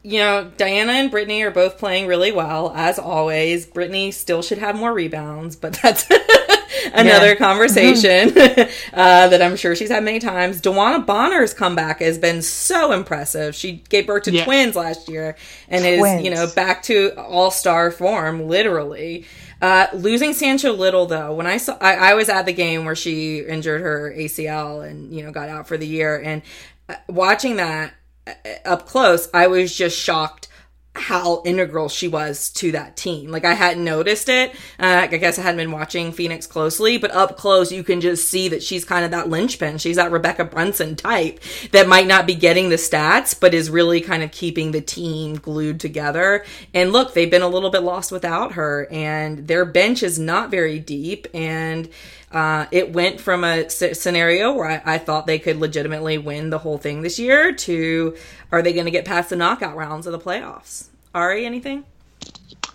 [0.04, 3.68] you know, Diana and Brittney are both playing really well, as always.
[3.68, 6.08] Brittney still should have more rebounds, but that's
[6.94, 7.36] another yeah.
[7.36, 8.30] conversation
[8.94, 10.62] uh, that I'm sure she's had many times.
[10.62, 13.56] DeWanna Bonner's comeback has been so impressive.
[13.56, 14.46] She gave birth to yeah.
[14.46, 15.36] twins last year
[15.68, 16.20] and twins.
[16.20, 19.26] is, you know, back to all star form, literally.
[19.62, 22.96] Uh, losing Sancho Lyttle though, when I saw, I, I, was at the game where
[22.96, 26.42] she injured her ACL and you know got out for the year, and
[26.90, 27.94] uh, watching that
[28.26, 28.32] uh,
[28.66, 30.48] up close, I was just shocked
[30.94, 33.32] how integral she was to that team.
[33.32, 34.52] Like I hadn't noticed it.
[34.78, 38.30] Uh, I guess I hadn't been watching Phoenix closely, but up close you can just
[38.30, 39.78] see that she's kind of that linchpin.
[39.78, 41.40] She's that Rebekkah Brunson type
[41.72, 45.36] that might not be getting the stats, but is really kind of keeping the team
[45.36, 46.44] glued together.
[46.74, 50.52] And look, they've been a little bit lost without her and their bench is not
[50.52, 51.90] very deep and
[52.32, 56.58] uh, it went from a scenario where I, I, thought they could legitimately win the
[56.58, 58.16] whole thing this year to
[58.52, 60.88] are they going to get past the knockout rounds of the playoffs?
[61.14, 61.84] Ari, anything?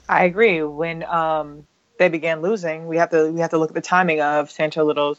[0.09, 0.63] I agree.
[0.63, 1.67] When um,
[1.99, 4.85] they began losing, we have to we have to look at the timing of Sancho
[4.85, 5.19] Lyttle's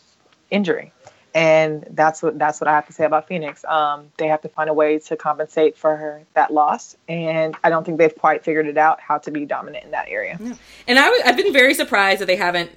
[0.51, 0.93] injury
[1.37, 3.63] and that's what that's what I have to say about Phoenix.
[3.63, 7.69] Um, they have to find a way to compensate for her, that loss, and I
[7.69, 10.37] don't think they've quite figured it out how to be dominant in that area.
[10.39, 10.55] Yeah.
[10.87, 12.71] And i w- I've been very surprised that they haven't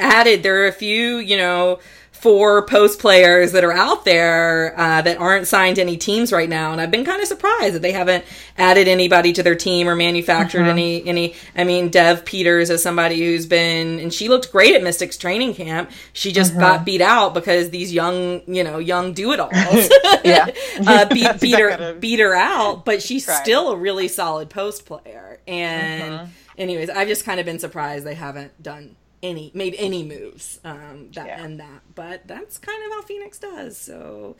[0.00, 0.42] added.
[0.42, 1.78] There are a few, you know,
[2.20, 6.48] four post players that are out there uh, that aren't signed to any teams right
[6.48, 8.24] now, and I've been kind of surprised that they haven't
[8.58, 10.68] added anybody to their team or manufactured mm-hmm.
[10.68, 11.34] any any.
[11.56, 15.54] I mean, Dev Peters is somebody who's been and she looked great at Mystics training
[15.54, 15.90] camp.
[16.12, 16.60] She just mm-hmm.
[16.60, 19.88] got beat out because these young you know young do it alls
[20.24, 20.50] yeah
[20.86, 25.40] uh, beat, beat her beat her out, but she's still a really solid post player.
[25.46, 26.30] And mm-hmm.
[26.58, 31.08] anyways, I've just kind of been surprised they haven't done any made any moves um
[31.12, 31.44] that yeah.
[31.44, 31.82] and that.
[31.94, 34.36] But that's kind of how phoenix does so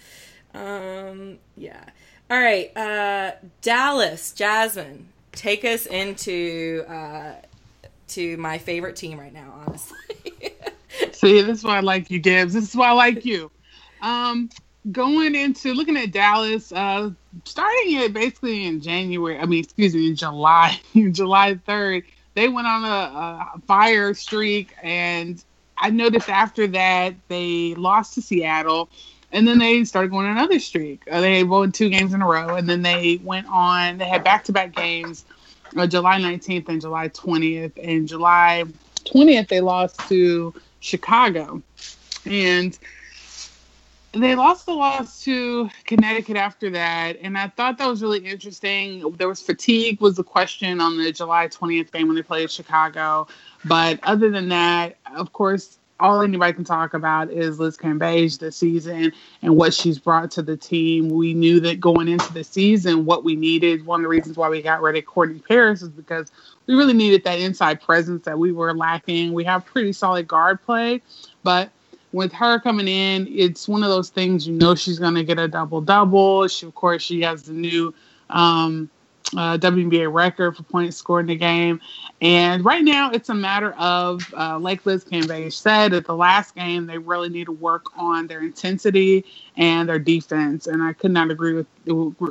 [0.54, 1.84] um yeah.
[2.30, 7.34] All right uh dallas jasmine take us into uh
[8.08, 9.96] to my favorite team right now honestly.
[11.12, 12.54] See this is why i like you gibbs.
[12.54, 13.50] This is why i like you.
[14.02, 14.50] Um
[14.92, 17.10] going into looking at dallas uh
[17.44, 20.80] starting it basically in january i mean excuse me in july
[21.12, 22.02] july 3rd
[22.34, 25.42] they went on a, a fire streak, and
[25.76, 28.88] I noticed after that they lost to Seattle,
[29.32, 31.02] and then they started going on another streak.
[31.10, 33.98] Uh, they won two games in a row, and then they went on.
[33.98, 35.24] They had back-to-back games,
[35.76, 37.72] uh, July 19th and July 20th.
[37.82, 38.64] And July
[39.04, 41.62] 20th, they lost to Chicago,
[42.26, 42.78] and
[44.12, 49.08] they lost the loss to Connecticut after that, and I thought that was really interesting.
[49.16, 53.28] There was fatigue was the question on the July 20th game when they played Chicago,
[53.64, 58.56] but other than that, of course, all anybody can talk about is Liz Cambage this
[58.56, 61.10] season and what she's brought to the team.
[61.10, 64.48] We knew that going into the season, what we needed, one of the reasons why
[64.48, 66.32] we got rid of Courtney Paris is because
[66.66, 69.32] we really needed that inside presence that we were lacking.
[69.32, 71.02] We have pretty solid guard play,
[71.42, 71.70] but
[72.12, 75.38] with her coming in, it's one of those things you know she's going to get
[75.38, 76.48] a double double.
[76.48, 77.94] She, of course, she has the new
[78.30, 78.90] um,
[79.36, 81.80] uh, WNBA record for points scored in the game.
[82.20, 86.54] And right now, it's a matter of, uh, like Liz Cambage said, at the last
[86.54, 89.24] game, they really need to work on their intensity
[89.56, 90.66] and their defense.
[90.66, 91.66] And I could not agree with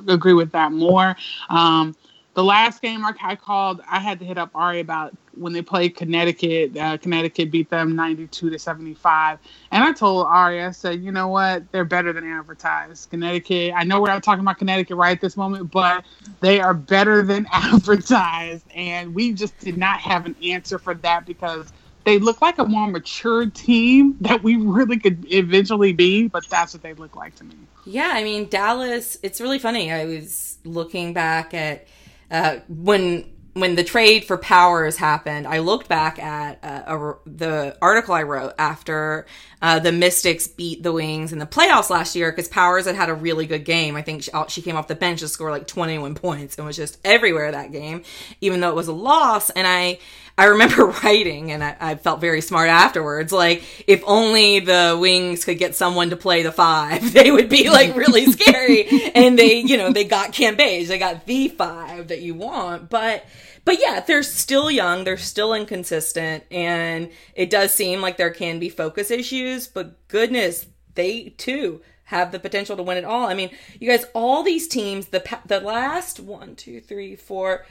[0.07, 1.15] agree with that more.
[1.49, 1.95] Um,
[2.39, 5.97] the last game I, called, I had to hit up Ari about when they played
[5.97, 6.77] Connecticut.
[6.77, 9.39] Uh, Connecticut beat them 92 to 75.
[9.73, 11.69] And I told Ari, I said, you know what?
[11.73, 13.09] They're better than advertised.
[13.09, 16.05] Connecticut, I know we're not talking about Connecticut right at this moment, but
[16.39, 18.63] they are better than advertised.
[18.73, 21.73] And we just did not have an answer for that because
[22.05, 26.73] they look like a more mature team that we really could eventually be, but that's
[26.73, 27.55] what they look like to me.
[27.85, 29.91] Yeah, I mean, Dallas, it's really funny.
[29.91, 31.85] I was looking back at
[32.31, 37.77] uh, when when the trade for Powers happened, I looked back at uh, a, the
[37.81, 39.25] article I wrote after
[39.61, 43.09] uh, the Mystics beat the Wings in the playoffs last year because Powers had had
[43.09, 43.95] a really good game.
[43.95, 46.77] I think she, she came off the bench to score like 21 points and was
[46.77, 48.03] just everywhere that game,
[48.39, 49.49] even though it was a loss.
[49.49, 49.99] And I
[50.39, 53.33] I remember writing, and I, I, felt very smart afterwards.
[53.33, 57.69] Like, if only the Wings could get someone to play the five, they would be
[57.69, 58.87] like really scary.
[59.13, 62.89] and they, you know, they got Cambage, they got the five that you want.
[62.89, 63.25] But,
[63.65, 68.59] but yeah, they're still young, they're still inconsistent, and it does seem like there can
[68.59, 69.67] be focus issues.
[69.67, 73.27] But goodness, they too have the potential to win it all.
[73.27, 77.65] I mean, you guys, all these teams, the the last one, two, three, four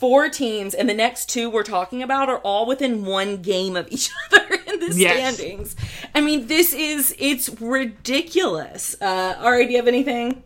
[0.00, 3.86] four teams and the next two we're talking about are all within one game of
[3.90, 5.36] each other in the Yes.
[5.36, 5.76] standings.
[6.14, 8.96] I mean, this is it's ridiculous.
[9.00, 10.42] Uh, Ari, do you have anything?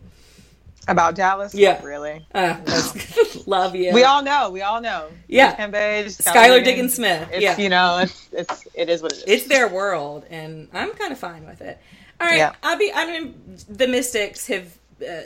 [0.89, 1.53] About Dallas?
[1.53, 1.73] Yeah.
[1.73, 2.25] Not really.
[2.33, 3.91] Uh, that's- love you.
[3.93, 4.49] We all know.
[4.51, 5.09] We all know.
[5.27, 5.53] Yeah.
[5.55, 7.27] Kembe, Skylar Diggins Smith.
[7.33, 7.57] It's, Yeah.
[7.57, 9.23] You know, it's, it's, it is what it is.
[9.27, 11.77] it's their world, and I'm kind of fine with it.
[12.21, 12.53] All right, Yeah.
[12.63, 12.89] I'll be.
[12.95, 13.35] I mean,
[13.67, 15.21] the Mystics have uh,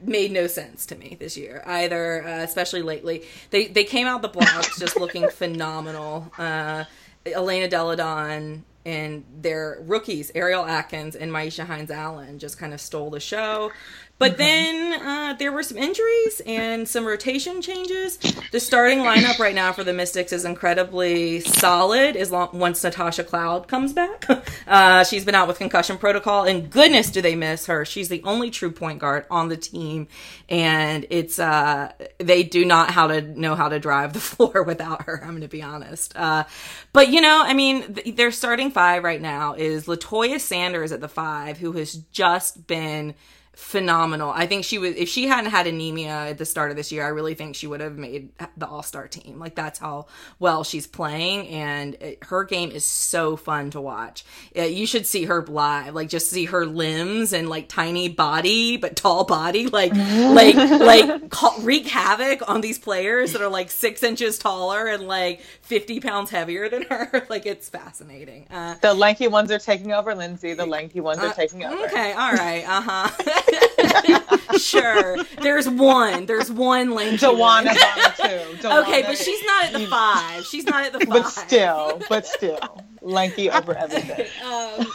[0.00, 3.24] made no sense to me this year either, uh, especially lately.
[3.50, 6.32] They they came out the blocks just looking phenomenal.
[6.38, 6.84] Uh,
[7.24, 12.80] Elena Delle Donne and their rookies, Ariel Atkins and Myisha Hines Allen, just kind of
[12.80, 13.72] stole the show.
[14.18, 18.16] But then uh, there were some injuries and some rotation changes.
[18.50, 23.24] The starting lineup right now for the Mystics is incredibly solid as long once Natasha
[23.24, 24.24] Cloud comes back.
[24.66, 27.84] Uh, she's been out with concussion protocol, and goodness, do they miss her?
[27.84, 30.08] She's the only true point guard on the team,
[30.48, 35.02] and it's uh, they do not how to know how to drive the floor without
[35.02, 35.20] her.
[35.22, 36.16] I'm going to be honest.
[36.16, 36.44] Uh,
[36.92, 41.00] but you know, I mean, th- their starting five right now is Latoya Sanders at
[41.00, 43.14] the five, who has just been
[43.56, 44.30] phenomenal.
[44.30, 47.02] I think she was if she hadn't had anemia at the start of this year,
[47.04, 49.38] I really think she would have made the All-Star team.
[49.38, 50.06] Like that's how
[50.38, 54.26] well she's playing and it, her game is so fun to watch.
[54.56, 55.94] Uh, you should see her live.
[55.94, 61.30] Like just see her limbs and like tiny body but tall body like like like
[61.30, 66.00] ca- wreak havoc on these players that are like 6 inches taller and like 50
[66.00, 67.26] pounds heavier than her.
[67.30, 68.48] like it's fascinating.
[68.50, 70.52] Uh the lanky ones are taking over, Lindsay.
[70.52, 71.84] The lanky ones are taking over.
[71.86, 73.42] Okay, all right, uh huh.
[74.58, 75.16] sure.
[75.40, 76.26] There's one.
[76.26, 77.18] There's one lanky.
[77.18, 77.86] Joanna's one.
[77.86, 78.68] on it too.
[78.76, 80.44] Okay, but she's not at the five.
[80.44, 81.08] She's not at the five.
[81.08, 84.26] But still, but still, lanky over everything.
[84.44, 84.86] Um,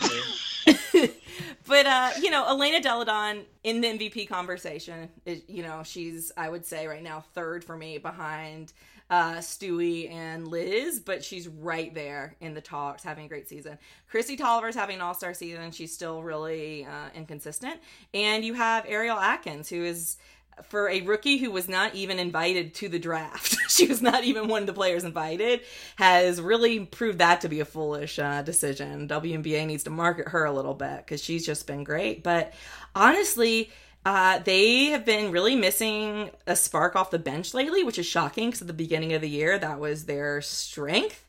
[1.68, 6.32] but uh, you know, Elena Delle Donne in the MVP conversation, is, you know, she's
[6.38, 8.74] I would say right now third for me behind
[9.12, 13.78] uh, Stewie and Liz, but she's right there in the talks, having a great season.
[14.12, 15.72] Kristi Toliver's having an All Star season.
[15.72, 17.82] She's still really uh, inconsistent,
[18.14, 20.18] and you have Ariel Atkins, who is
[20.64, 24.48] for a rookie who was not even invited to the draft, she was not even
[24.48, 25.62] one of the players invited,
[25.98, 29.08] has really proved that to be a foolish uh, decision.
[29.08, 32.24] WNBA needs to market her a little bit because she's just been great.
[32.24, 32.54] But
[32.96, 33.72] honestly,
[34.06, 38.50] uh, they have been really missing a spark off the bench lately, which is shocking
[38.50, 41.26] because at the beginning of the year, that was their strength.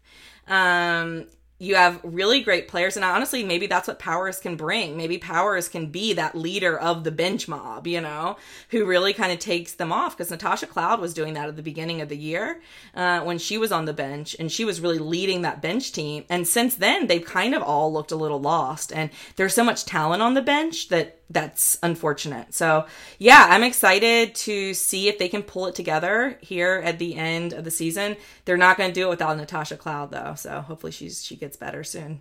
[0.48, 1.26] Um,
[1.62, 4.96] you have really great players, and honestly, maybe that's what Powers can bring.
[4.96, 8.36] Maybe Powers can be that leader of the bench mob, you know,
[8.70, 10.16] who really kind of takes them off.
[10.16, 12.60] Because Natasha Cloud was doing that at the beginning of the year
[12.96, 16.24] uh, when she was on the bench, and she was really leading that bench team.
[16.28, 18.92] And since then, they've kind of all looked a little lost.
[18.92, 22.54] And there's so much talent on the bench that that's unfortunate.
[22.54, 22.86] So,
[23.18, 27.52] yeah, I'm excited to see if they can pull it together here at the end
[27.52, 28.16] of the season.
[28.44, 31.56] They're not going to do it without Natasha Cloud though, so hopefully she's she gets
[31.56, 32.20] better soon.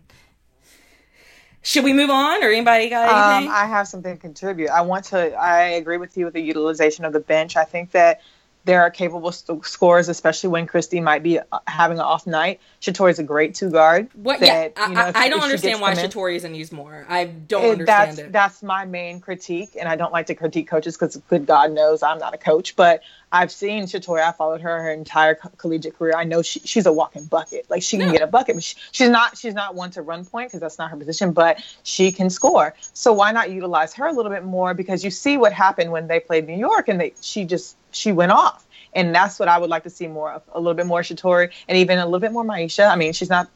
[1.64, 3.52] Should we move on or anybody got Um, anything?
[3.54, 4.70] I have something to contribute.
[4.70, 5.34] I want to.
[5.34, 7.56] I agree with you with the utilization of the bench.
[7.56, 8.22] I think that
[8.64, 12.60] there are capable st- scorers, especially when Kristi might be uh, having an off night.
[12.80, 14.10] Shatori's a great two guard.
[14.14, 16.72] what yeah, that, I, you know, I- if- I don't understand why Shatori isn't used
[16.72, 17.06] more.
[17.10, 18.32] I don't It- understand that's it.
[18.32, 22.04] that's my main critique, and I don't like to critique coaches because good God knows
[22.04, 22.76] I'm not a coach.
[22.76, 24.22] But I've seen Shatori.
[24.22, 26.14] I followed her her entire co- collegiate career.
[26.16, 27.66] I know she, she's a walking bucket.
[27.70, 28.12] Like she can No.
[28.14, 30.78] get a bucket, but she, she's not she's not one to run point because that's
[30.78, 31.32] not her position.
[31.32, 32.76] But she can score.
[32.94, 34.74] So why not utilize her a little bit more?
[34.74, 38.12] Because you see what happened when they played New York, and they she just she
[38.12, 38.66] went off.
[38.94, 40.42] And that's what I would like to see more of.
[40.54, 42.90] A little bit more Shatori, and even a little bit more Myisha.
[42.90, 43.48] I mean, she's not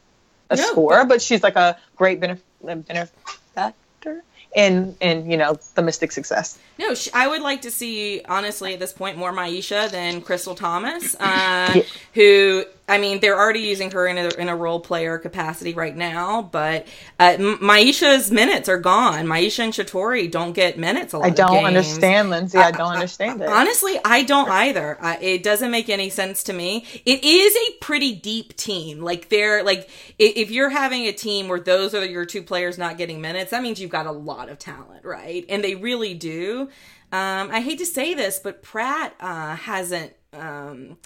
[0.49, 4.23] a No, scorer, but she's like a great benef- benefactor
[4.55, 6.57] in in you know the Mystic success.
[6.79, 10.55] No, sh- I would like to see, honestly, at this point, more Myisha than Krystal
[10.55, 11.81] Thomas, uh, Yeah.
[12.13, 15.95] who, I mean, they're already using her in a, in a role player capacity right
[15.95, 16.85] now, but
[17.19, 19.25] uh, Myisha's minutes are gone.
[19.25, 22.59] Myisha and Shatori don't get minutes a lot I don't understand, Lindsay.
[22.59, 23.49] I don't understand it.
[23.49, 24.97] Honestly, I don't either.
[25.01, 26.85] I, it doesn't make any sense to me.
[27.05, 29.01] It is a pretty deep team.
[29.01, 32.99] Like they're like if you're having a team where those are your two players not
[32.99, 35.43] getting minutes, that means you've got a lot of talent, right?
[35.49, 36.69] And they really do.
[37.11, 40.13] Um, I hate to say this, but Pratt uh, hasn't.
[40.33, 40.97] Um,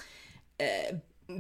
[0.60, 0.96] uh,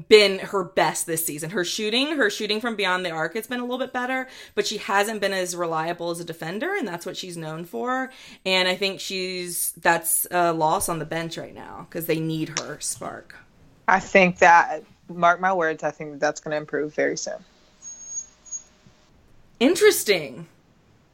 [0.07, 1.49] been her best this season.
[1.49, 4.67] Her shooting, her shooting from beyond the arc, it's been a little bit better, but
[4.67, 8.11] she hasn't been as reliable as a defender, and that's what she's known for.
[8.45, 12.59] And I think she's that's a loss on the bench right now because they need
[12.59, 13.35] her spark.
[13.87, 15.83] I think that mark my words.
[15.83, 17.43] I think that's going to improve very soon.
[19.59, 20.47] Interesting.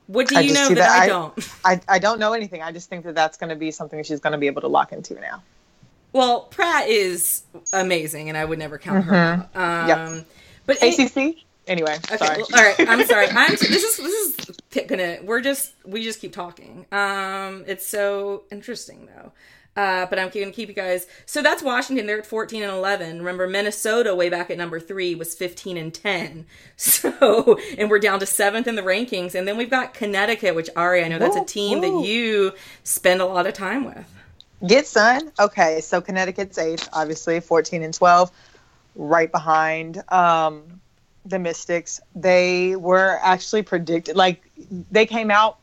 [0.08, 1.50] What do you know that, that I I- don't?
[1.66, 2.62] I I don't know anything.
[2.62, 4.68] I just think that that's going to be something she's going to be able to
[4.68, 5.42] lock into now.
[6.16, 7.44] Well, Pratt is
[7.74, 9.16] amazing, and I would never count her.
[9.54, 9.88] Um, Mm-hmm.
[10.16, 10.26] Yep.
[10.66, 11.36] But it- ACC.
[11.68, 12.38] Anyway, Okay, sorry.
[12.38, 12.76] well, all right.
[12.88, 13.28] I'm sorry.
[13.28, 14.48] I'm this is this
[14.78, 15.18] is gonna.
[15.24, 16.86] We're just we just keep talking.
[16.92, 19.32] Um, it's so interesting though.
[19.76, 21.06] Uh, but I'm going to keep you guys.
[21.26, 22.06] So that's Washington.
[22.08, 23.18] They're at 14 and 11.
[23.18, 26.46] Remember, Minnesota, way back at number three, was 15 and 10.
[26.78, 29.36] So, and we're down to seventh in the rankings.
[29.36, 32.54] And then we've got Connecticut, which Ari, I know that's a team that you
[32.86, 34.06] spend a lot of time with.
[34.66, 35.32] Get Sun.
[35.40, 38.32] Okay, so Connecticut's eighth, obviously, 14 and 12,
[38.96, 40.82] right behind um,
[41.26, 42.00] the Mystics.
[42.16, 44.42] They were actually predicted, like,
[44.92, 45.58] they came out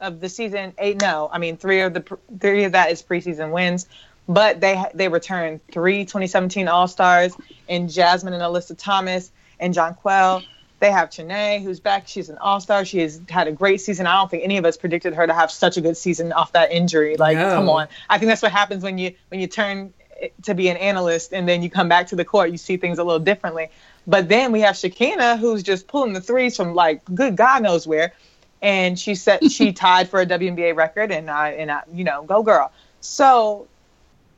[0.00, 1.28] of the season 8 no.
[1.32, 3.86] I mean, three of the three of that is preseason wins,
[4.28, 7.34] but they they returned three 2017 All Stars
[7.68, 10.44] and Jasmine and Alyssa Thomas and Jonquel.
[10.80, 12.06] They have Chiney, who's back.
[12.06, 12.84] She's an all star.
[12.84, 14.06] She has had a great season.
[14.06, 16.52] I don't think any of us predicted her to have such a good season off
[16.52, 17.16] that injury.
[17.16, 17.50] Like, No.
[17.54, 17.88] come on.
[18.08, 19.92] I think that's what happens when you when you turn
[20.42, 22.50] to be an analyst and then you come back to the court.
[22.50, 23.68] You see things a little differently.
[24.06, 27.86] But then we have Shekinna, who's just pulling the threes from like good God knows
[27.86, 28.12] where,
[28.62, 31.10] and she said she tied for a WNBA record.
[31.10, 32.70] And I and I, you know, go girl.
[33.00, 33.66] So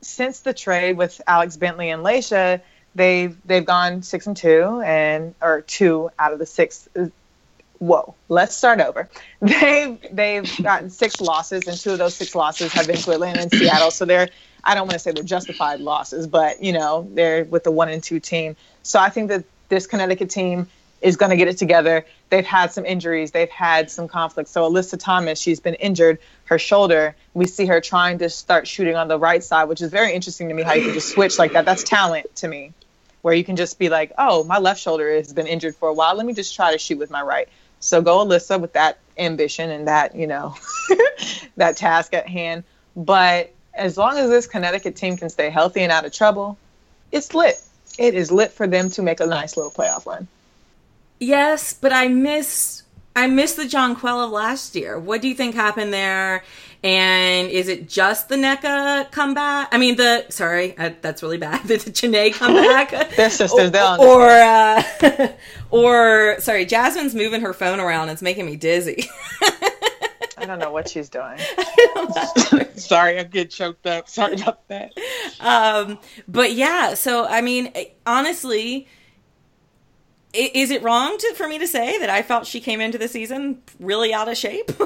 [0.01, 2.61] since the trade with Alex Bentley and Layshia,
[2.95, 6.87] they've they've gone six and two and or two out of the six.
[6.95, 7.07] Uh,
[7.79, 9.09] whoa, let's start over.
[9.41, 13.41] They've they've gotten six losses, and two of those six losses have been to Atlanta
[13.41, 13.91] and Seattle.
[13.91, 14.29] So they're
[14.63, 17.89] I don't want to say they're justified losses, but you know they're with the one
[17.89, 18.55] and two team.
[18.83, 20.67] So I think that this Connecticut team
[21.01, 22.05] is going to get it together.
[22.29, 24.51] They've had some injuries, they've had some conflicts.
[24.51, 27.15] So Alyssa Thomas, she's been injured, her shoulder.
[27.33, 30.47] We see her trying to start shooting on the right side, which is very interesting
[30.49, 30.63] to me.
[30.63, 31.65] How you can just switch like that?
[31.65, 32.73] That's talent to me,
[33.21, 35.93] where you can just be like, oh, my left shoulder has been injured for a
[35.93, 36.15] while.
[36.15, 37.49] Let me just try to shoot with my right.
[37.79, 40.55] So go Alyssa with that ambition and that you know
[41.57, 42.63] that task at hand.
[42.95, 46.57] But as long as this Connecticut team can stay healthy and out of trouble,
[47.11, 47.61] it's lit.
[47.97, 50.27] It is lit for them to make a nice little playoff run.
[51.21, 52.81] Yes, but I miss
[53.15, 54.97] I miss the Jonquel of last year.
[54.97, 56.43] What do you think happened there?
[56.83, 59.67] And is it just the Nneka comeback?
[59.71, 61.61] I mean, the sorry, uh, that's really bad.
[61.67, 62.89] The Chiney comeback.
[63.15, 63.69] They're sisters.
[63.69, 64.83] They'll or uh,
[65.69, 68.09] or sorry, Jasmine's moving her phone around.
[68.09, 69.05] It's making me dizzy.
[70.37, 71.37] I don't know what she's doing.
[72.75, 74.09] Sorry, I get choked up.
[74.09, 74.91] Sorry about that.
[75.39, 77.71] um, but yeah, so I mean,
[78.07, 79.00] honestly, i-
[80.33, 83.07] is it wrong to, for me to say that I felt she came into the
[83.07, 84.71] season really out of shape?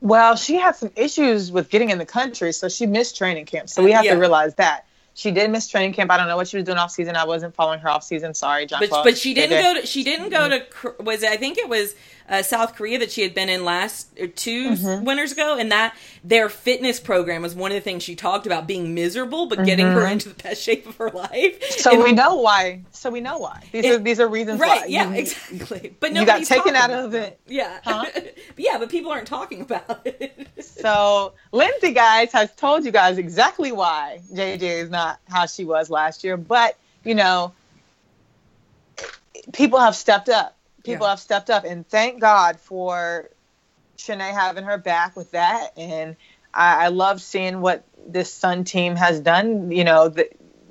[0.00, 3.70] Well, she had some issues with getting in the country, so she missed training camp.
[3.70, 4.12] So we have Yeah.
[4.12, 4.84] to realize that.
[5.14, 6.10] She did miss training camp.
[6.10, 7.16] I don't know what she was doing off season.
[7.16, 8.34] I wasn't following her off season.
[8.34, 8.80] Sorry, John.
[8.80, 11.70] but but she didn't go to she didn't go to was it, I think it
[11.70, 11.94] was
[12.28, 15.04] uh, South Korea that she had been in last or 2 Mm-hmm.
[15.04, 15.94] winters ago, and that
[16.24, 19.86] their fitness program was one of the things she talked about being miserable, but getting
[19.86, 21.30] her into the best shape of her life.
[21.60, 21.80] Mm-hmm.
[21.80, 22.82] So And- we know why.
[22.92, 23.62] So we know why.
[23.72, 24.80] These It- are these are reasons right?
[24.82, 24.86] why.
[24.86, 25.94] Yeah, You- exactly.
[26.00, 27.38] But You got taken out of it.
[27.46, 28.06] Yeah, Huh?
[28.56, 30.48] yeah, but people aren't talking about it.
[30.62, 35.88] So Lindsay, guys, has told you guys exactly why JJ is not how she was
[35.90, 36.36] last year.
[36.36, 37.52] But you know,
[39.52, 40.56] people have stepped up.
[40.84, 41.10] People Yeah.
[41.10, 43.30] have stepped up, and thank God for
[43.96, 45.70] Shanae having her back with that.
[45.76, 46.16] And
[46.52, 49.70] I, I love seeing what this Sun team has done.
[49.70, 50.28] You know, the,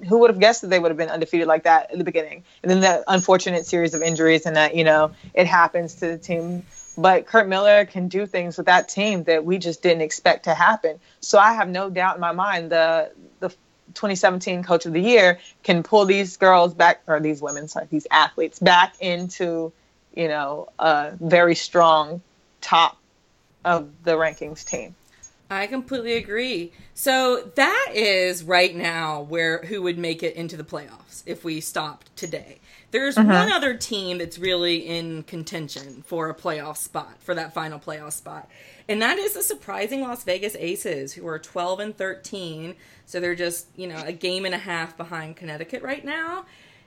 [0.07, 2.43] who would have guessed that they would have been undefeated like that in the beginning?
[2.61, 6.18] And then the unfortunate series of injuries, and that you know it happens to the
[6.18, 6.64] team.
[6.95, 10.53] But Curt Miller can do things with that team that we just didn't expect to
[10.53, 10.99] happen.
[11.22, 13.49] So I have no doubt in my mind the the
[13.95, 18.07] 2017 Coach of the Year can pull these girls back, or these women, sorry, these
[18.11, 19.74] athletes back into,
[20.16, 22.22] you know, a very strong
[22.61, 22.97] top
[23.66, 24.95] of the rankings team.
[25.49, 26.72] I completely agree.
[26.95, 31.59] So that is right now where who would make it into the playoffs if we
[31.61, 32.59] stopped today.
[32.91, 33.32] There's Mm-hmm.
[33.32, 38.14] one other team that's really in contention for a playoff spot, for that final playoff
[38.14, 38.49] spot.
[38.88, 42.76] And that is the surprising Las Vegas Aces, who are 12 and 13.
[43.05, 46.45] So they're just, you know, a game and a half behind Connecticut right now.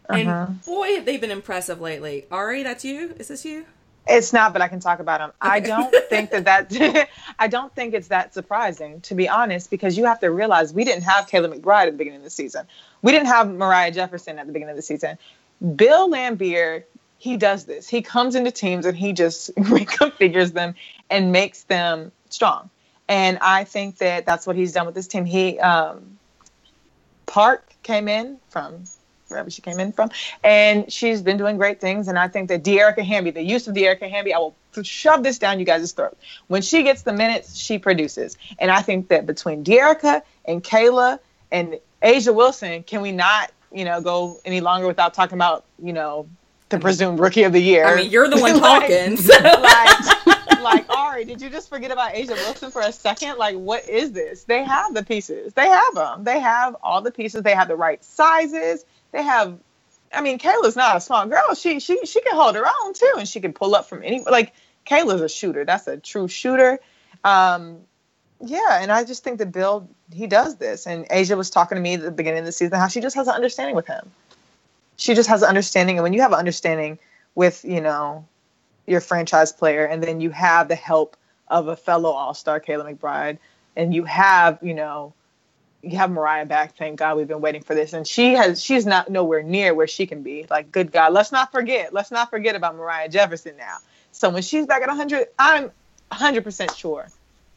[0.09, 0.47] And Uh-huh.
[0.65, 2.27] boy, have they been impressive lately.
[2.31, 3.15] Ari, that's you?
[3.19, 3.67] Is this you?
[4.09, 5.33] It's not, but I can talk about them.
[5.41, 7.09] I don't think that that
[7.41, 10.85] I don't think it's that surprising, to be honest, because you have to realize we
[10.85, 12.67] didn't have Kayla McBride at the beginning of the season.
[13.03, 15.19] We didn't have Moriah Jefferson at the beginning of the season.
[15.75, 16.85] Bill Laimbeer,
[17.19, 17.89] he does this.
[17.89, 20.77] He comes into teams and he just reconfigures them
[21.11, 22.71] and makes them strong.
[23.09, 25.25] And I think that that's what he's done with this team.
[25.25, 26.19] He um,
[27.27, 28.85] Park came in from
[29.29, 30.11] wherever she came in from,
[30.45, 32.09] and she's been doing great things.
[32.09, 35.39] And I think that Dearica Hamby, the use of Dearica Hamby, I will shove this
[35.39, 36.17] down you guys' throat.
[36.49, 38.37] When she gets the minutes, she produces.
[38.59, 41.19] And I think that between Dearica and Kayla
[41.51, 45.93] and A'ja Wilson, can we not, you know, go any longer without talking about, you
[45.93, 46.29] know,
[46.69, 47.87] the presumed rookie of the year.
[47.87, 49.17] I mean, you're the one talking.
[49.17, 49.33] so.
[49.43, 53.39] like, like, Ari, did you just forget about A'ja Wilson for a second?
[53.39, 54.45] Like, what is this?
[54.45, 55.53] They have the pieces.
[55.55, 56.25] They have them.
[56.25, 57.43] They have all the pieces.
[57.43, 58.85] They have the right sizes.
[59.13, 59.59] They have.
[60.13, 61.55] I mean, Kayla's not a small girl.
[61.55, 64.23] She she she can hold her own too, and she can pull up from any.
[64.23, 64.53] Like,
[64.87, 65.65] Kayla's a shooter.
[65.65, 66.79] That's a true shooter.
[67.25, 67.79] Um,
[68.41, 70.87] yeah, and I just think that Bill he does this.
[70.87, 73.17] And A'ja was talking to me at the beginning of the season how she just
[73.17, 74.11] has an understanding with him.
[74.97, 76.99] She just has an understanding, and when you have an understanding
[77.35, 78.27] with you know
[78.87, 81.17] your franchise player, and then you have the help
[81.49, 83.39] of a fellow All Star, Kayla McBride,
[83.75, 85.13] and you have you know
[85.87, 86.77] you have Moriah back.
[86.77, 89.87] Thank God we've been waiting for this, and she has she's not nowhere near where
[89.87, 90.47] she can be.
[90.49, 91.93] Like good God, let's not forget.
[91.93, 93.79] Let's not forget about Moriah Jefferson now.
[94.13, 95.65] So when she's back at 100, I'm
[96.09, 97.09] 100 percent sure.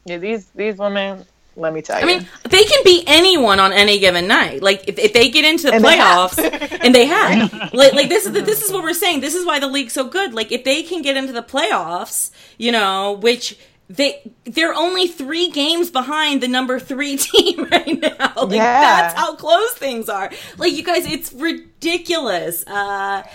[0.04, 1.24] Yeah, these these women
[1.56, 2.04] let me tell you.
[2.04, 4.62] I mean, they can beat anyone on any given night.
[4.62, 8.08] Like if, if they get into the and playoffs, they and they have, like, like
[8.08, 9.20] this is the, this is what we're saying.
[9.20, 10.32] This is why the league's so good.
[10.32, 13.58] Like if they can get into the playoffs, you know, which
[13.90, 18.32] they they're only three games behind the number three team right now.
[18.36, 18.80] Like yeah.
[18.80, 20.30] that's how close things are.
[20.56, 22.64] Like you guys, it's ridiculous.
[22.66, 23.26] Uh,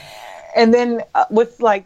[0.55, 1.85] and then uh, with like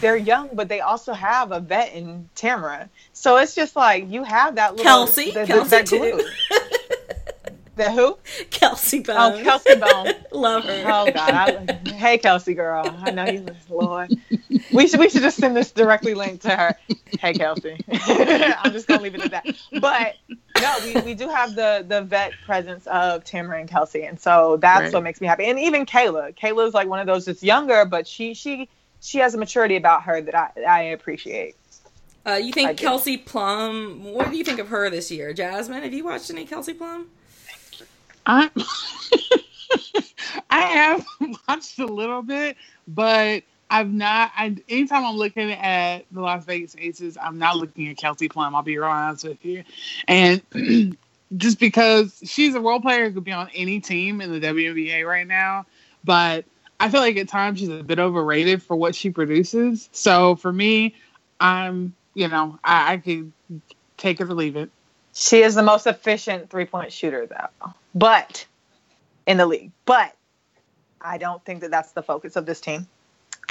[0.00, 2.88] they're young, but they also have a vet in Tamera.
[3.12, 6.24] So it's just like you have that little Kelsey, the, Kelsey that too.
[7.78, 8.18] the who?
[8.50, 9.16] Kelsey Bone.
[9.18, 10.12] Oh, Kelsey Bone.
[10.32, 10.84] Love her.
[10.86, 11.16] Oh God.
[11.16, 12.94] I, hey, Kelsey girl.
[13.02, 14.14] I know you, Lord.
[14.72, 16.74] We should we should just send this directly linked to her.
[17.18, 17.82] Hey, Kelsey.
[17.90, 19.46] I'm just gonna leave it at that.
[19.80, 20.16] But
[20.60, 24.58] no, we, we do have the the vet presence of Tamera and Kelsey, and so
[24.60, 24.92] that's right.
[24.92, 25.46] what makes me happy.
[25.46, 26.36] And even Kayla.
[26.36, 28.68] Kayla's like one of those that's younger, but she she
[29.00, 31.56] she has a maturity about her that I I appreciate.
[32.26, 34.04] Uh, you think Kelsey Plum?
[34.04, 35.82] What do you think of her this year, Jasmine?
[35.82, 37.08] Have you watched any Kelsey Plum?
[38.28, 38.50] I
[40.50, 41.06] I have
[41.48, 42.56] watched a little bit,
[42.86, 44.32] but I've not.
[44.36, 48.54] I anytime I'm looking at the Las Vegas Aces, I'm not looking at Kelsey Plum.
[48.54, 49.64] I'll be real honest with you,
[50.06, 50.42] and
[51.36, 55.26] just because she's a role player could be on any team in the WNBA right
[55.26, 55.66] now,
[56.04, 56.44] but
[56.80, 59.88] I feel like at times she's a bit overrated for what she produces.
[59.92, 60.94] So for me,
[61.40, 63.32] I'm you know I, I could
[63.96, 64.70] take it or leave it.
[65.14, 68.46] She is the most efficient three point shooter though, but
[69.26, 69.72] in the league.
[69.84, 70.14] But
[71.00, 72.86] I don't think that that's the focus of this team.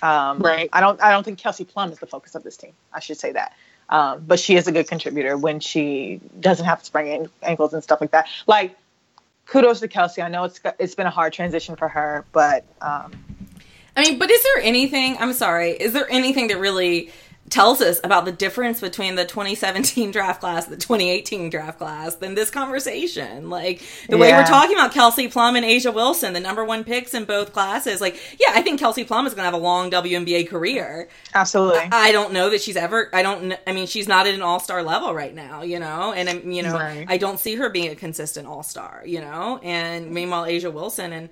[0.02, 0.70] Um, right.
[0.72, 1.02] I don't.
[1.02, 2.74] I don't think Kelsey Plum is the focus of this team.
[2.94, 3.56] I should say that.
[3.90, 7.82] Um, but she is a good contributor when she doesn't have to sprain ankles and
[7.82, 8.28] stuff like that.
[8.46, 8.78] Like
[9.46, 10.22] kudos to Kelsey.
[10.22, 13.12] I know it's it's been a hard transition for her, but um,
[13.96, 15.18] I mean, but is there anything?
[15.20, 15.72] I'm sorry.
[15.72, 17.12] Is there anything that really
[17.50, 22.16] tells us about the difference between the 2017 draft class and the 2018 draft class
[22.16, 23.50] than this conversation.
[23.50, 24.22] Like the yeah.
[24.22, 27.54] way we're talking about Kelsey Plum and A'ja Wilson, the number one picks in both
[27.54, 28.02] classes.
[28.02, 31.08] Like, yeah, I think Kelsey Plum is going to have a long WNBA career.
[31.34, 31.80] Absolutely.
[31.80, 33.10] I, I, don't know that she's ever.
[33.14, 33.54] I don't.
[33.66, 35.62] I mean, she's not at an All Star level right now.
[35.62, 36.52] You know, and I'm.
[36.52, 37.06] You know, right.
[37.08, 39.04] I don't see her being a consistent All Star.
[39.06, 41.30] You know, and meanwhile, A'ja Wilson and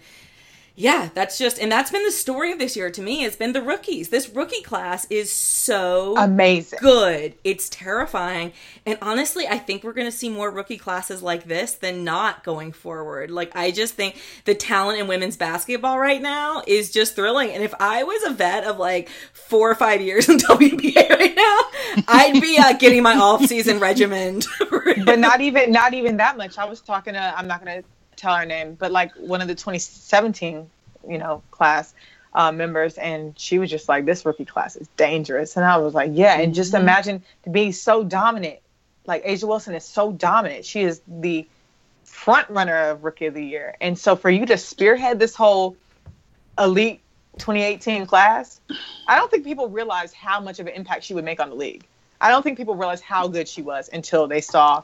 [0.78, 3.24] yeah, that's just, and that's been the story of this year to me.
[3.24, 4.10] It's been the rookies.
[4.10, 7.36] This rookie class is so amazing, good.
[7.46, 8.52] It's terrifying,
[8.86, 12.44] and honestly, I think we're going to see more rookie classes like this than not
[12.44, 13.32] going forward.
[13.32, 17.52] Like, I just think the talent in women's basketball right now is just thrilling.
[17.52, 21.36] And if I was a vet of like four or five years in WNBA right
[21.36, 24.42] now, I'd be uh, getting my off-season regimen.
[25.06, 26.58] but not even, not even that much.
[26.58, 29.48] I was talking to, I'm not going to tell her name, but like one of
[29.48, 30.70] the 2017,
[31.08, 31.94] you know, class
[32.34, 35.94] uh, members, and she was just like, "This rookie class is dangerous," and I was
[35.94, 36.84] like, "Yeah," and just mm-hmm.
[36.84, 38.60] imagine to be so dominant.
[39.06, 41.48] Like A'ja Wilson is so dominant; she is the
[42.04, 45.78] front runner of Rookie of the Year, and so for you to spearhead this whole
[46.60, 47.02] elite
[47.38, 48.60] 2018 class,
[49.08, 51.56] I don't think people realize how much of an impact she would make on the
[51.56, 51.86] league.
[52.20, 54.84] I don't think people realize how good she was until they saw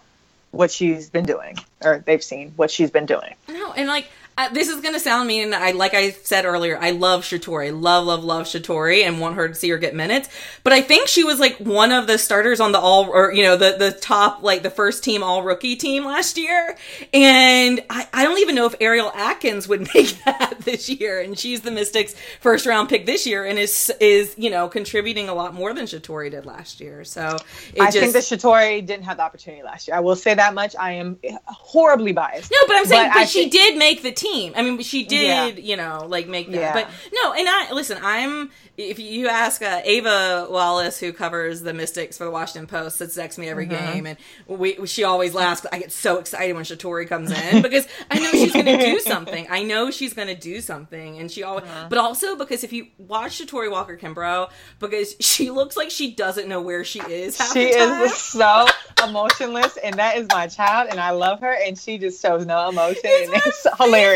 [0.51, 3.35] what she's been doing or they've seen what she's been doing.
[3.47, 4.07] No, and like
[4.37, 5.53] uh, this is gonna sound mean.
[5.53, 9.49] I like I said earlier, I love Shatori, love, love, love Shatori, and want her
[9.49, 10.29] to see her get minutes.
[10.63, 13.43] But I think she was like one of the starters on the all, or you
[13.43, 16.77] know, the the top like the first team all rookie team last year.
[17.13, 21.19] And I, I don't even know if Ariel Atkins would make that this year.
[21.19, 25.27] And she's the Mystics' first round pick this year, and is is you know contributing
[25.27, 27.03] a lot more than Shatori did last year.
[27.03, 27.37] So
[27.79, 29.97] I just, think that Shatori didn't have the opportunity last year.
[29.97, 30.73] I will say that much.
[30.79, 32.49] I am horribly biased.
[32.49, 34.53] No, but I'm saying, but, but she think- did make the team.
[34.55, 36.59] I mean, she did, you know, like make that.
[36.59, 36.73] Yeah.
[36.73, 37.97] But no, and I listen.
[38.01, 42.99] I'm if you ask uh, Ava Wallace, who covers the Mystics for the Washington Post,
[42.99, 44.17] that texts me every game, and
[44.47, 45.65] we she always laughs.
[45.71, 48.99] I get so excited when Shatori comes in because I know she's going to do
[49.11, 49.47] something.
[49.49, 51.65] I know she's going to do something, and she always.
[51.89, 54.49] But also because if you watch Shatori Walker Kimbrough,
[54.79, 57.37] because she looks like she doesn't know where she is.
[57.37, 58.01] Half she the time.
[58.03, 58.67] is so
[59.03, 62.69] emotionless, and that is my child, and I love her, and she just shows no
[62.69, 64.10] emotion, and it's hilarious.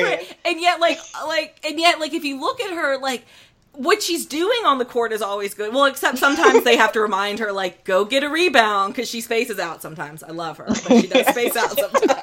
[0.45, 3.25] And yet, like, like, and yet, like, if you look at her, like,
[3.73, 5.73] what she's doing on the court is always good.
[5.73, 9.21] Well, except sometimes they have to remind her, like, go get a rebound because she
[9.21, 10.23] spaces out sometimes.
[10.23, 12.13] I love her, but she does space out sometimes.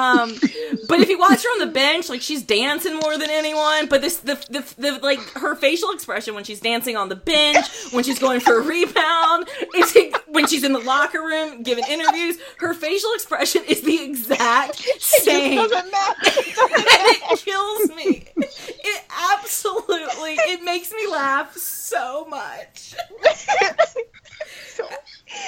[0.00, 0.34] Um,
[0.88, 3.86] but if you watch her on the bench, like she's dancing more than anyone.
[3.86, 7.66] But this, the, the, the, like her facial expression when she's dancing on the bench,
[7.92, 12.38] when she's going for a rebound, it's when she's in the locker room giving interviews,
[12.58, 15.58] her facial expression is the exact same.
[15.58, 16.20] It Doesn't matter.
[16.24, 18.28] it kills me.
[18.36, 22.94] It absolutely it makes me laugh so much.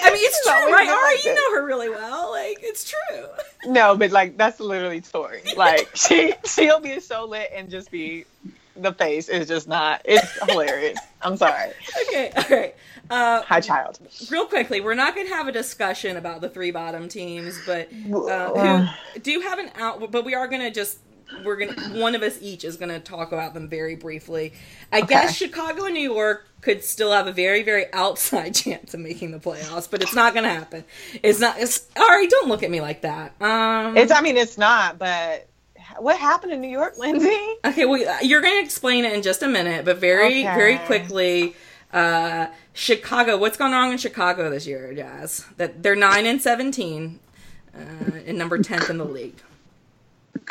[0.03, 0.89] I mean, it's She's true, right?
[0.89, 2.31] Ari, like you know her really well.
[2.31, 3.27] Like, it's true.
[3.65, 5.41] No, but like that's literally Tori.
[5.57, 8.25] Like she she'll be so lit and just be
[8.75, 10.03] the face is just not.
[10.05, 10.99] It's hilarious.
[11.21, 11.71] I'm sorry.
[12.09, 12.75] Okay, all right.
[13.09, 14.01] Uh, Hi, child.
[14.33, 17.89] real quickly, we're not going to have a discussion about the three bottom teams, but
[17.93, 20.11] uh, who do have an out?
[20.11, 20.99] But we are going to just
[21.45, 24.53] we're to one of us each is to talk about them very briefly.
[24.93, 29.01] I guess Chicago and New York could still have a very very outside chance of
[29.01, 30.85] making the playoffs, but it's not to happen.
[31.23, 31.59] It's not.
[31.59, 33.35] It's, Ari, don't look at me like that.
[33.41, 34.13] Um, It's.
[34.13, 34.99] I mean, it's not.
[34.99, 35.49] But
[35.99, 37.37] what happened in New York, Lindsay?
[37.65, 40.55] Okay, well, you're going to explain it in just a minute, but very, Okay.
[40.55, 41.55] very quickly,
[41.93, 43.37] uh, Chicago.
[43.37, 45.45] What's going on in Chicago this year, Jazz?
[45.59, 47.19] That they're nine and seventeen,
[47.77, 47.81] uh,
[48.27, 49.37] and number tenth in the league.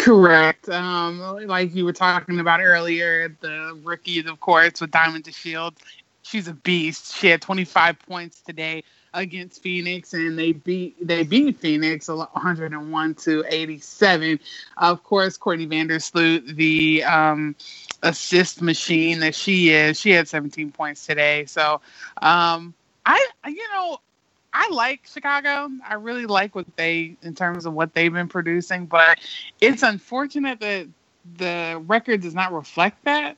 [0.01, 0.69] Correct.
[0.69, 5.77] Um, like you were talking about earlier, the rookies, of course, with Diamond DeShields.
[6.23, 7.15] She's a beast.
[7.15, 8.83] She had 25 points today
[9.13, 14.39] against Phoenix, and they beat they beat Phoenix 101 to 87.
[14.77, 17.55] Of course, Courtney Vandersloot, the um,
[18.03, 21.45] assist machine that she is, she had 17 points today.
[21.45, 21.81] So,
[22.21, 22.73] um,
[23.05, 23.99] I you know
[24.53, 25.69] I like Chicago.
[25.87, 29.19] I really like what they in terms of what they've been producing, but
[29.61, 30.87] it's unfortunate that
[31.37, 33.37] the record does not reflect that.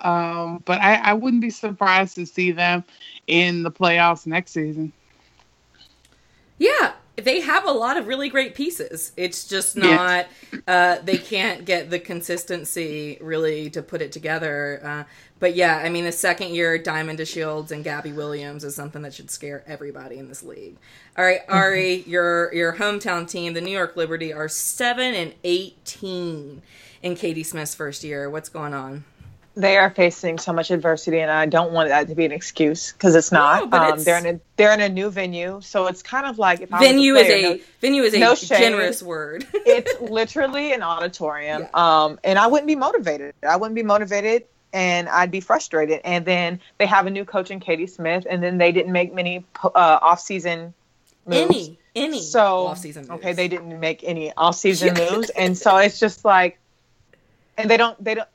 [0.00, 2.84] Um, but I, I wouldn't be surprised to see them
[3.26, 4.92] in the playoffs next season.
[6.58, 9.12] Yeah, they have a lot of really great pieces.
[9.16, 10.26] It's just not
[10.66, 14.80] uh, they can't get the consistency really to put it together.
[14.82, 15.04] Uh,
[15.38, 19.12] but yeah, I mean, the second year Diamond DeShields and Gabby Williams is something that
[19.14, 20.76] should scare everybody in this league.
[21.18, 26.62] All right, Ari, your your hometown team, the New York Liberty, are seven and eighteen
[27.02, 28.28] in Katie Smith's first year.
[28.30, 29.04] What's going on?
[29.58, 32.92] They are facing so much adversity, and I don't want that to be an excuse
[32.92, 33.62] because it's not.
[33.62, 36.26] No, but um, it's- They're in a they're in a new venue, so it's kind
[36.26, 39.02] of like if I was Venue a is a no- venue is a no generous
[39.02, 39.46] word.
[39.54, 45.08] it's literally an auditorium um and i wouldn't be motivated i wouldn't be motivated and
[45.08, 46.00] i'd be frustrated.
[46.04, 49.12] And then they have a new coach in katie smith and then they didn't make
[49.14, 50.74] many uh, off-season
[51.26, 51.50] moves.
[51.50, 53.20] Any any so off-season Moves.
[53.20, 55.30] okay they didn't make any off-season moves.
[55.30, 56.58] And so it's just like
[57.56, 58.28] and they don't they don't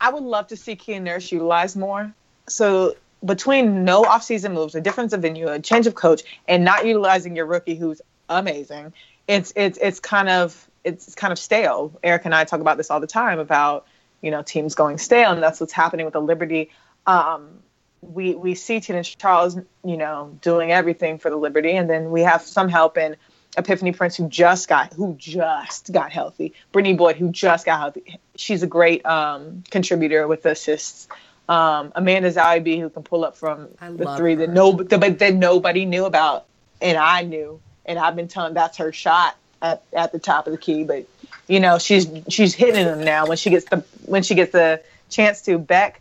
[0.00, 2.12] i would love to see Kia nurse utilized more.
[2.48, 6.84] So between no off-season moves a difference of venue a change of coach and not
[6.86, 8.92] utilizing your rookie who's amazing
[9.28, 11.92] it's it's it's kind of it's kind of stale.
[12.02, 13.86] Eric and i talk about this all the time about
[14.26, 16.70] you know teams going stale and that's what's happening with the liberty
[17.06, 17.60] um
[18.02, 22.22] we we see Tina Charles, you know, doing everything for the Liberty, and then we
[22.22, 23.16] have some help in
[23.56, 26.52] Epiphanny Prince, who just got who just got healthy.
[26.72, 28.18] Brittany Boyd, who just got healthy.
[28.36, 31.08] She's a great um, contributor with the assists.
[31.48, 35.18] Um, Amanda Zahui B, who can pull up from I the three that no, but
[35.18, 36.46] that nobody knew about,
[36.80, 40.52] and I knew, and I've been telling that's her shot at, at the top of
[40.52, 40.84] the key.
[40.84, 41.06] But
[41.48, 44.82] you know, she's she's hitting them now when she gets the when she gets the
[45.10, 45.58] chance to.
[45.58, 46.00] Beck,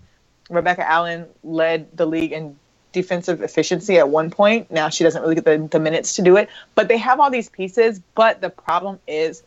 [0.49, 2.57] Rebecca Allen led the league in
[2.91, 4.71] defensive efficiency at one point.
[4.71, 7.29] Now she doesn't really get the, the minutes to do it, but they have all
[7.29, 7.99] these pieces.
[8.15, 9.43] But the problem is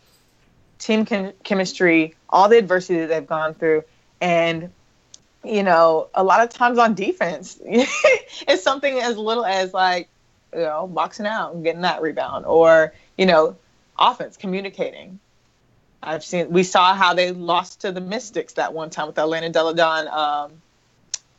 [0.78, 3.84] team chem- chemistry, all the adversity that they've gone through,
[4.20, 4.70] and
[5.44, 10.08] you know, a lot of times on defense, it's something as little as like,
[10.52, 13.56] you know, boxing out and getting that rebound, or you know,
[13.98, 15.18] offense communicating.
[16.02, 19.22] I've seen we saw how they lost to the Mystics that one time with the
[19.22, 20.52] Atlanta Delle Donne um,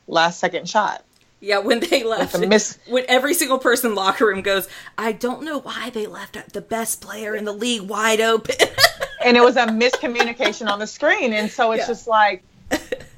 [0.07, 1.03] last second shot.
[1.41, 5.43] Yeah, when they left, a miss- when every single person locker room goes, I don't
[5.43, 8.55] know why they left the best player in the league wide open.
[9.23, 11.31] and it was a miscommunication on the screen.
[11.31, 11.87] And so it's Yeah.
[11.87, 12.43] just like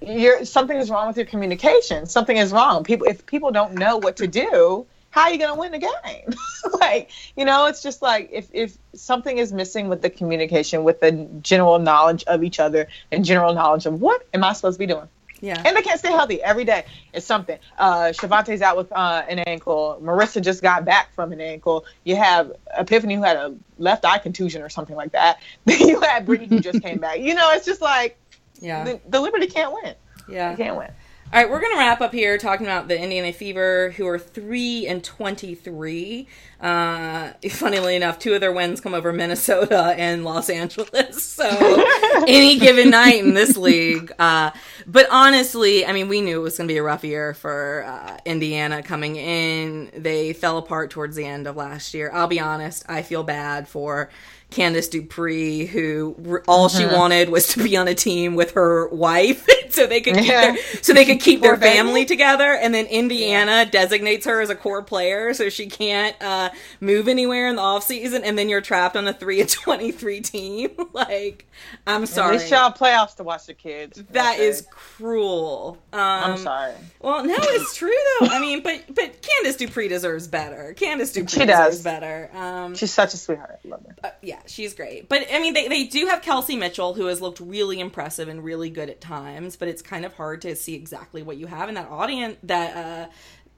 [0.01, 2.05] you're something is wrong with your communication.
[2.05, 2.83] Something is wrong.
[2.83, 5.77] People if people don't know what to do, how are you going to win the
[5.79, 6.33] game?
[6.79, 10.99] like, you know, it's just like if if something is missing with the communication, with
[10.99, 14.79] the general knowledge of each other and general knowledge of what am I supposed to
[14.79, 15.07] be doing?
[15.41, 15.61] Yeah.
[15.65, 16.85] And they can't stay healthy every day.
[17.13, 17.57] It's something.
[17.77, 19.99] Uh, Shavonte's out with uh, an ankle.
[20.01, 21.85] Marissa just got back from an ankle.
[22.03, 25.41] You have Epiphanny who had a left eye contusion or something like that.
[25.65, 27.19] Then you had Brittany who just came back.
[27.19, 28.17] You know, it's just like
[28.59, 28.83] Yeah.
[28.83, 29.95] the, the Liberty can't win.
[30.29, 30.53] Yeah.
[30.53, 30.91] They can't win.
[31.33, 34.85] All right, we're gonna wrap up here talking about the Indiana Fever, who are three
[34.85, 36.27] and twenty-three.
[36.59, 41.23] Uh, funnily enough, two of their wins come over Minnesota and Los Angeles.
[41.41, 41.85] So
[42.27, 44.11] any given night in this league.
[44.19, 44.51] Uh,
[44.85, 48.17] but honestly, I mean, we knew it was gonna be a rough year for uh,
[48.25, 49.89] Indiana coming in.
[49.95, 52.11] They fell apart towards the end of last year.
[52.13, 54.09] I'll be honest, I feel bad for.
[54.51, 56.95] Candice Dupree, who all she Uh-huh.
[56.97, 60.51] wanted was to be on a team with her wife, so they could keep Yeah.
[60.53, 62.53] their, so they could keep their family together.
[62.53, 66.49] And then Indiana designates her as a core player, so she can't uh,
[66.81, 68.23] move anywhere in the off season.
[68.23, 70.71] And then you're trapped on a three and twenty three team.
[70.93, 71.47] like,
[71.87, 74.03] I'm sorry, least y'all playoffs to watch the kids.
[74.11, 74.47] that Okay.
[74.47, 75.77] is cruel.
[75.93, 76.73] Um, I'm sorry.
[76.99, 77.89] Well, no, it's true
[78.19, 78.27] though.
[78.27, 80.75] I mean, but but Candice Dupree deserves better.
[80.77, 81.83] Candice Dupree She deserves does.
[81.83, 82.29] better.
[82.33, 83.59] Um, She's such a sweetheart.
[83.63, 83.95] I love her.
[84.03, 85.09] uh, yeah, she's great.
[85.09, 88.43] But I mean, they, they do have Kelsey Mitchell, who has looked really impressive and
[88.43, 89.55] really good at times.
[89.55, 92.77] But it's kind of hard to see exactly what you have in that audience, that
[92.77, 93.09] uh,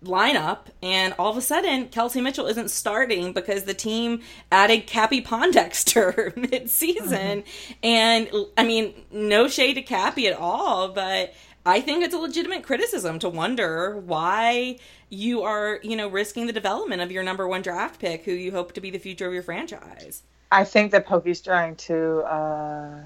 [0.04, 0.66] lineup.
[0.82, 4.22] And all of a sudden, Kelsey Mitchell isn't starting because the team
[4.52, 7.44] added Cappie Pondexter mid-season.
[7.82, 11.34] And I mean, no shade to Cappie at all, but.
[11.66, 14.80] I think it's a legitimate criticism to wonder why
[15.10, 18.52] you are, you know, risking the development of your number one draft pick, who you
[18.52, 20.24] hope to be the future of your franchise.
[20.54, 23.00] I think that Pokey's trying to uh,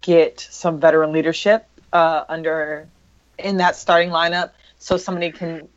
[0.00, 2.88] get some veteran leadership uh, under
[3.38, 5.68] in that starting lineup, so somebody can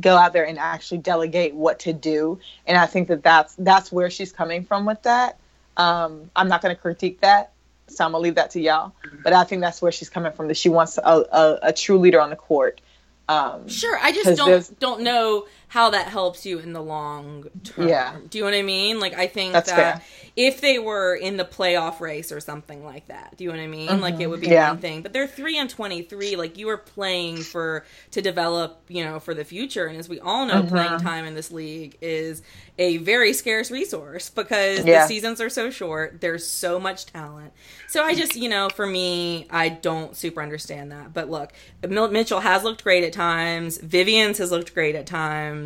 [0.00, 2.40] go out there and actually delegate what to do.
[2.66, 5.38] And I think that that's that's where she's coming from with that.
[5.76, 7.52] Um, I'm not going to critique that,
[7.86, 8.92] so I'm gonna leave that to y'all.
[9.22, 10.48] But I think that's where she's coming from.
[10.48, 12.80] That she wants a, a, a true leader on the court.
[13.28, 17.88] Um, Sure, I just don't don't know how that helps you in the long term.
[17.88, 18.16] Yeah.
[18.30, 19.00] Do you know what I mean?
[19.00, 20.02] Like I think That's that fair.
[20.34, 23.62] if they were in the playoff race or something like that, do you know what
[23.62, 24.00] I mean?
[24.00, 24.52] Like it would be Mm-hmm.
[24.54, 24.70] Yeah.
[24.70, 25.02] one thing.
[25.02, 26.36] But they're three and twenty three.
[26.36, 29.86] Like you are playing for to develop, you know, for the future.
[29.86, 30.68] And as we all know, Mm-hmm.
[30.68, 32.40] playing time in this league is
[32.78, 35.02] a very scarce resource because Yeah.
[35.02, 36.20] the seasons are so short.
[36.20, 37.52] There's so much talent.
[37.88, 41.12] So I just, you know, for me, I don't super understand that.
[41.12, 41.52] But look,
[41.86, 43.78] Mitchell has looked great at times.
[43.78, 45.57] Vivian's has looked great at times.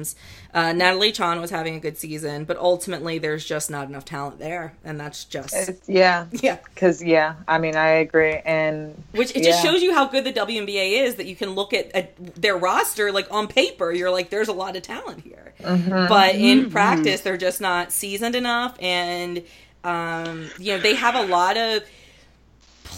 [0.54, 4.38] Uh, Natalie Chan was having a good season, but ultimately there's just not enough talent
[4.38, 6.58] there, and that's just it's, yeah, yeah.
[6.74, 10.32] because yeah, I mean I agree, and Which it just shows you how good the
[10.32, 13.92] WNBA is that you can look at, at their roster like on paper.
[13.92, 16.08] You're like, there's a lot of talent here, Mm-hmm.
[16.08, 19.42] but in practice, they're just not seasoned enough, and
[19.84, 21.82] um, you know they have a lot of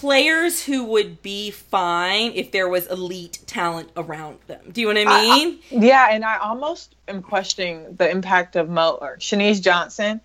[0.01, 4.61] players who would be fine if there was elite talent around them.
[4.73, 5.59] Do you know what I I- mean?
[5.71, 10.21] Yeah, and I almost am questioning the impact of Mo or Shenise Johnson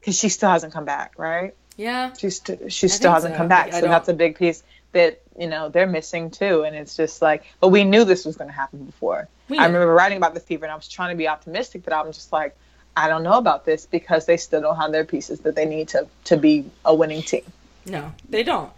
[0.00, 1.54] because she still hasn't come back, right?
[1.76, 2.12] yeah.
[2.14, 3.38] She's st- she I still hasn't so.
[3.38, 6.62] come back, I so that's a big piece that you know they're missing too.
[6.64, 9.28] And it's just like, but we knew this was going to happen before.
[9.48, 11.92] We I remember writing about the fever, and I was trying to be optimistic, but
[11.94, 12.54] I'm just like,
[12.96, 15.88] I don't know about this because they still don't have their pieces that they need
[15.88, 17.44] to to be a winning team.
[17.86, 18.70] No, they don't.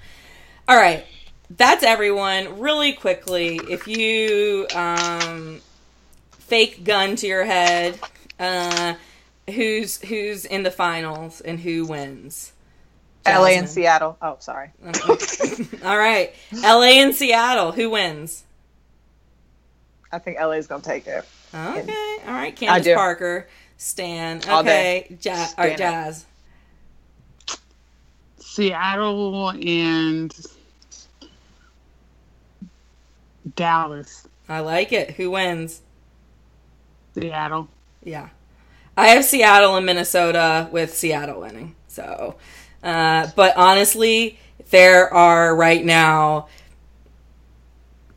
[0.68, 1.04] All right.
[1.50, 2.58] That's everyone.
[2.58, 5.60] Really quickly, if you um,
[6.32, 7.98] fake gun to your head,
[8.40, 8.94] uh,
[9.52, 12.52] who's who's in the finals and who wins?
[13.26, 14.16] LA and Seattle.
[14.20, 14.70] Oh, sorry.
[15.84, 16.34] All right.
[16.52, 17.72] LA and Seattle.
[17.72, 18.44] Who wins?
[20.12, 21.24] I think LA is going to take it.
[21.54, 22.16] Okay.
[22.26, 22.54] All right.
[22.54, 22.94] Candace.
[22.94, 23.48] Parker.
[23.76, 24.38] Stan.
[24.46, 25.16] Okay.
[25.22, 25.78] Ja- all right, Stan it.
[25.78, 26.26] Jazz.
[28.38, 30.34] Seattle and
[33.56, 34.26] Dallas.
[34.48, 35.12] I like it.
[35.12, 35.82] Who wins?
[37.14, 37.68] Seattle.
[38.02, 38.28] Yeah.
[38.96, 41.74] I have Seattle and Minnesota with Seattle winning.
[41.88, 42.36] So,
[42.82, 44.38] uh, but honestly,
[44.70, 46.48] there are right now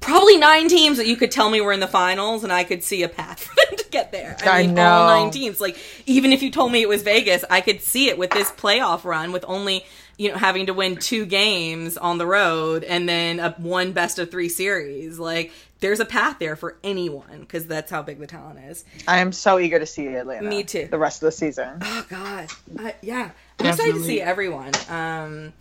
[0.07, 2.83] probably nine teams that you could tell me were in the finals and I could
[2.83, 4.37] see a path for them to get there.
[4.43, 4.89] I mean, know.
[4.89, 5.59] all nine teams.
[5.59, 8.49] Like, even if you told me it was Vegas, I could see it with this
[8.51, 9.85] playoff run with only,
[10.17, 14.17] you know, having to win two games on the road and then a one best
[14.17, 15.19] of three series.
[15.19, 18.85] Like, there's a path there for anyone because that's how big the talent is.
[19.07, 20.47] I am so eager to see Atlanta.
[20.47, 20.87] Me too.
[20.89, 21.79] The rest of the season.
[21.81, 22.49] Oh God,
[22.79, 23.29] I, yeah,
[23.59, 24.71] I'm excited to see everyone.
[24.89, 25.53] Um,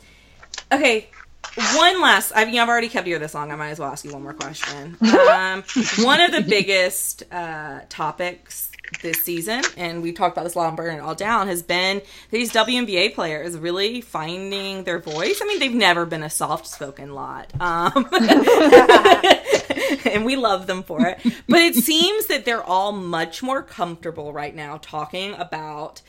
[0.73, 1.09] Okay,
[1.57, 2.33] one last.
[2.35, 3.51] I mean, I've already kept you here this long.
[3.51, 4.97] I might as well ask you one more question.
[5.01, 5.65] Um,
[6.05, 8.71] one of the biggest uh, topics
[9.03, 11.63] this season, and we've talked about this a lot on Burn It All Down, has
[11.63, 15.41] been these WNBA players really finding their voice.
[15.43, 18.09] I mean, they've never been a soft-spoken lot, um,
[20.05, 21.21] and we love them for it.
[21.49, 26.03] But it seems that they're all much more comfortable right now talking about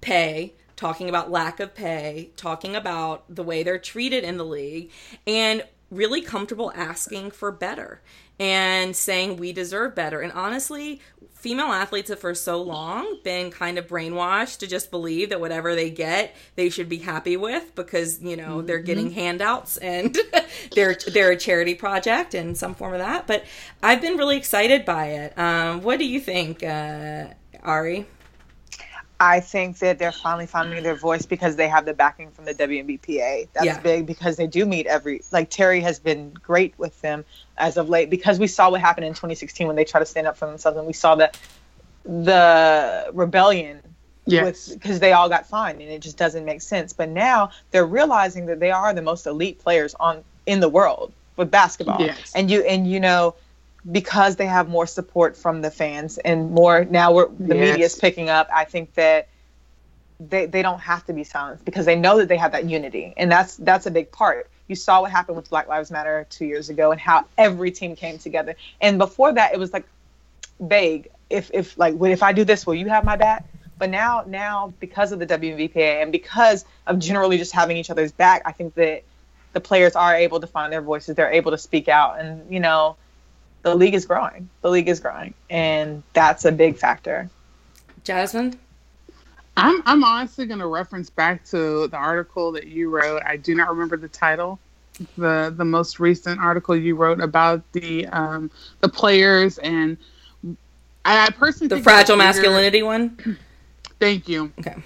[0.00, 4.90] pay talking about lack of pay, talking about the way they're treated in the league,
[5.26, 8.00] and really comfortable asking for better
[8.40, 10.20] and saying we deserve better.
[10.20, 11.00] And honestly,
[11.34, 15.74] female athletes have for so long been kind of brainwashed to just believe that whatever
[15.74, 18.66] they get, they should be happy with because, you know, mm-hmm.
[18.66, 20.16] they're getting handouts and
[20.74, 23.26] they're they're a charity project and some form of that.
[23.26, 23.44] But
[23.82, 25.38] I've been really excited by it.
[25.38, 27.26] Um, what do you think, uh,
[27.62, 28.06] Ari?
[29.20, 32.54] I think that they're finally finding their voice because they have the backing from the
[32.54, 33.48] WNBPA.
[33.52, 33.80] That's yeah.
[33.80, 37.24] big because they do meet every like Terry has been great with them
[37.56, 40.26] as of late because we saw what happened in 2016 when they tried to stand
[40.26, 41.38] up for themselves and we saw that
[42.04, 43.80] the rebellion
[44.26, 44.68] yes.
[44.68, 46.92] because they all got fined and it just doesn't make sense.
[46.92, 51.12] But now they're realizing that they are the most elite players on in the world
[51.36, 52.00] with basketball.
[52.00, 52.32] Yes.
[52.34, 53.36] And you and you know
[53.90, 57.70] because they have more support from the fans and more now we're the yes.
[57.70, 59.28] media is picking up i think that
[60.20, 63.14] they, they don't have to be silenced because they know that they have that unity.
[63.16, 64.48] And that's that's a big part.
[64.68, 67.96] You saw what happened with black lives matter two years ago and how every team
[67.96, 68.56] came together.
[68.80, 69.86] And before that it was like
[70.60, 71.10] vague.
[71.30, 73.44] If if like if i do this will you have my back?
[73.78, 78.12] But now now because of the WNBPA and because of generally just having each other's
[78.12, 79.02] back i think that
[79.52, 81.14] the players are able to find their voices.
[81.14, 82.96] They're able to speak out and you know
[83.64, 84.48] the league is growing.
[84.60, 87.28] The league is growing, and that's a big factor.
[88.04, 88.58] Jasmine,
[89.56, 93.22] I'm I'm honestly going to reference back to the article that you wrote.
[93.24, 94.60] I do not remember the title.
[95.16, 98.50] the The most recent article you wrote about the um,
[98.80, 99.96] the players and
[101.06, 103.38] I, I personally the fragile masculinity one.
[103.98, 104.52] Thank you.
[104.60, 104.76] Okay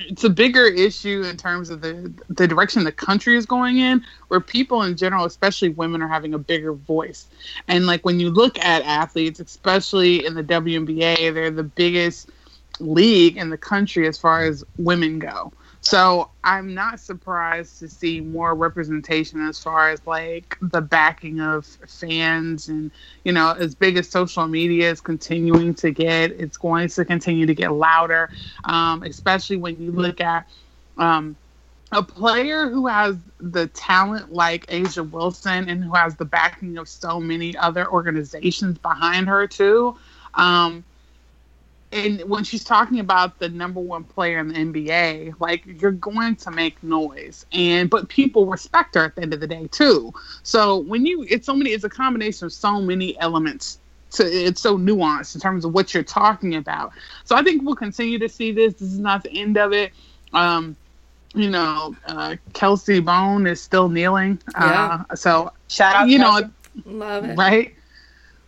[0.00, 4.04] it's a bigger issue in terms of the the direction the country is going in
[4.28, 7.26] where people in general especially women are having a bigger voice.
[7.68, 12.30] And like when you look at athletes especially in the WNBA they're the biggest
[12.80, 15.52] league in the country as far as women go
[15.84, 21.66] so I'm not surprised to see more representation as far as like the backing of
[21.86, 22.90] fans and
[23.24, 27.46] you know as big as social media is continuing to get, it's going to continue
[27.46, 28.30] to get louder,
[28.64, 30.46] um, especially when you look at
[30.96, 31.36] um,
[31.92, 36.88] a player who has the talent like A'ja Wilson and who has the backing of
[36.88, 39.96] so many other organizations behind her too.
[40.34, 40.84] Um,
[41.94, 46.34] and when she's talking about the number one player in the NBA, like you're going
[46.36, 50.12] to make noise, and but people respect her at the end of the day too.
[50.42, 53.78] So when you, it's so many, it's a combination of so many elements.
[54.12, 56.92] To, it's so nuanced in terms of what you're talking about.
[57.24, 58.74] So I think we'll continue to see this.
[58.74, 59.92] This is not the end of it.
[60.32, 60.76] Um,
[61.34, 64.40] you know, uh, Kelsey Bone is still kneeling.
[64.60, 65.04] Yeah.
[65.10, 66.46] Uh, so shout out, you Kelsey.
[66.46, 66.50] know,
[66.86, 67.74] love it, right?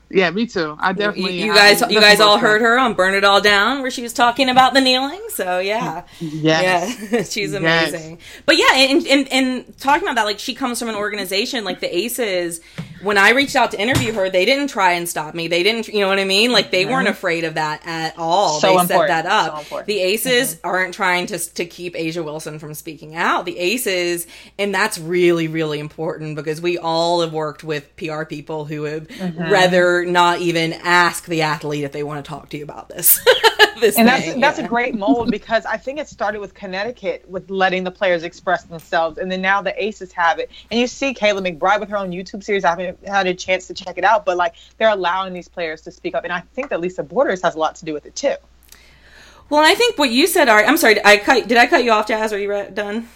[0.08, 0.76] Yeah, me too.
[0.78, 1.40] I definitely.
[1.40, 4.02] You, you guys, you guys all heard her on "Burn It All Down," where she
[4.02, 5.20] was talking about the kneeling.
[5.30, 7.10] So yeah, yes.
[7.12, 8.12] yeah, she's amazing.
[8.12, 8.20] Yes.
[8.46, 11.80] But yeah, and, and and talking about that, like she comes from an organization like
[11.80, 12.60] the Aces
[13.02, 15.48] when I reached out to interview her, they didn't try and stop me.
[15.48, 16.52] They didn't, you know what I mean?
[16.52, 16.92] Like they mm-hmm.
[16.92, 18.60] weren't afraid of that at all.
[18.60, 19.08] So they important.
[19.08, 19.64] set that up.
[19.66, 20.66] So the Aces mm-hmm.
[20.66, 23.44] aren't trying to to keep A'ja Wilson from speaking out.
[23.44, 24.26] The Aces,
[24.58, 29.08] and that's really really important because we all have worked with PR people who have
[29.08, 29.50] mm-hmm.
[29.50, 33.20] rather not even ask the athlete if they want to talk to you about this.
[33.80, 34.40] this and thing.
[34.40, 37.90] that's that's a great mold because I think it started with Connecticut with letting the
[37.90, 40.50] players express themselves, and then now the Aces have it.
[40.70, 42.64] And you see Kayla McBride with her own YouTube series.
[42.64, 45.82] I haven't had a chance to check it out, but like they're allowing these players
[45.82, 48.06] to speak up, and I think that Lisa Borders has a lot to do with
[48.06, 48.34] it too.
[49.48, 50.66] Well, I think what you said, Art.
[50.66, 51.04] I'm sorry.
[51.04, 51.46] I cut.
[51.46, 52.32] Did I cut you off, Jazz?
[52.32, 53.08] Are you done?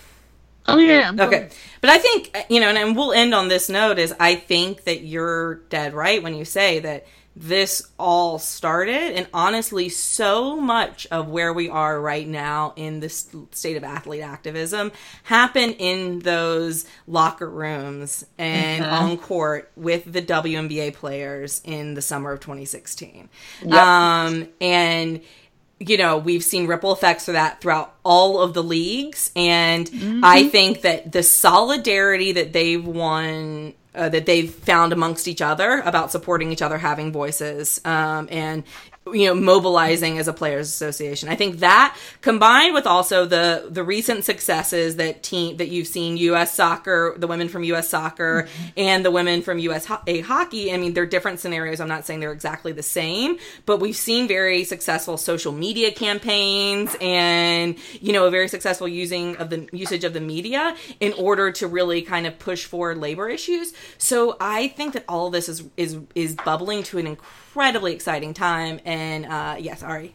[0.66, 1.08] Oh yeah.
[1.08, 1.48] I'm okay.
[1.80, 3.98] But I think you know, and we'll end on this note.
[3.98, 7.06] Is I think that you're dead right when you say that
[7.36, 13.28] this all started and honestly so much of where we are right now in this
[13.52, 14.90] state of athlete activism
[15.22, 18.92] happened in those locker rooms and mm-hmm.
[18.92, 23.28] on court with the WNBA players in the summer of 2016
[23.62, 23.72] yep.
[23.74, 25.20] um, and
[25.80, 30.20] you know we've seen ripple effects for that throughout all of the leagues and mm-hmm.
[30.22, 35.82] i think that the solidarity that they've won uh, that they've found amongst each other
[35.84, 38.62] about supporting each other, having voices, um, and
[39.12, 41.28] you know mobilizing as a players association.
[41.28, 46.16] I think that combined with also the the recent successes that team that you've seen
[46.16, 48.68] us soccer the women from us soccer mm-hmm.
[48.76, 51.80] and the women from us a hockey i mean they're different scenarios.
[51.80, 56.96] I'm not saying they're exactly the same but we've seen very successful social media campaigns
[57.00, 61.52] and you know a very successful using of the usage of the media in order
[61.52, 63.72] to really kind of push forward labor issues.
[63.98, 67.06] So i think that all of this is is is bubbling to an
[67.50, 68.80] incredibly exciting time.
[68.84, 70.14] And uh, yes, Ari.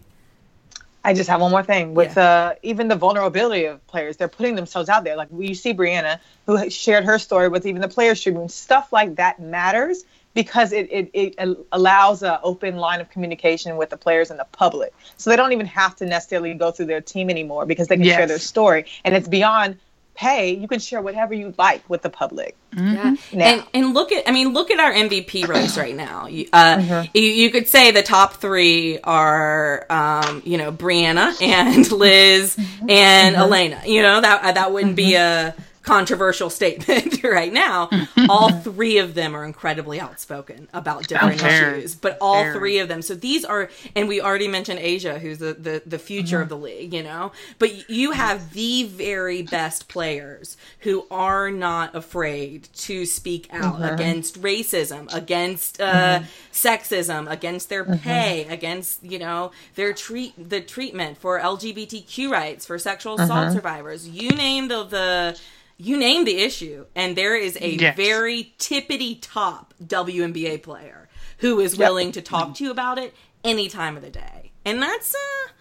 [1.03, 2.23] I just have one more thing with yeah.
[2.23, 4.17] uh, even the vulnerability of players.
[4.17, 5.15] They're putting themselves out there.
[5.15, 8.49] Like you see Breanna, who shared her story with even the players tribune.
[8.49, 13.91] Stuff like that matters because it, it, it allows an open line of communication with
[13.91, 14.93] the players and the public.
[15.17, 18.05] So they don't even have to necessarily go through their team anymore because they can
[18.05, 18.17] yes.
[18.17, 18.85] share their story.
[19.03, 19.77] And it's beyond
[20.15, 22.55] pay, you can share whatever you like with the public.
[22.73, 23.37] Mm-hmm.
[23.37, 23.47] Yeah.
[23.47, 26.25] And, and look at, I mean, look at our MVP race right now.
[26.25, 27.11] Uh, mm-hmm.
[27.13, 32.89] you, you, could say the top three are, um, you know, Breanna and Liz mm-hmm.
[32.89, 33.43] and mm-hmm.
[33.43, 33.81] Elena.
[33.85, 35.59] You know, that, that wouldn't be mm-hmm.
[35.59, 37.89] a, controversial statement right now.
[38.29, 42.53] all three of them are incredibly outspoken about different issues, but all Fair.
[42.53, 43.01] three of them.
[43.01, 46.43] So these are, and we already mentioned A'ja, who's the the, the future mm-hmm.
[46.43, 47.31] of the league, you know.
[47.59, 53.93] But you have the very best players who are not afraid to speak out mm-hmm.
[53.93, 56.25] against racism, against uh, mm-hmm.
[56.51, 57.97] sexism, against their mm-hmm.
[57.97, 64.07] pay, against you know their treat the treatment for LGBTQ rights, for sexual assault survivors.
[64.07, 65.39] You name the the
[65.77, 67.95] you name the issue, and there is a yes.
[67.95, 71.09] very tippity top WNBA player
[71.39, 72.13] who is willing yep.
[72.15, 73.13] to talk to you about it
[73.43, 75.51] any time of the day, and that's uh,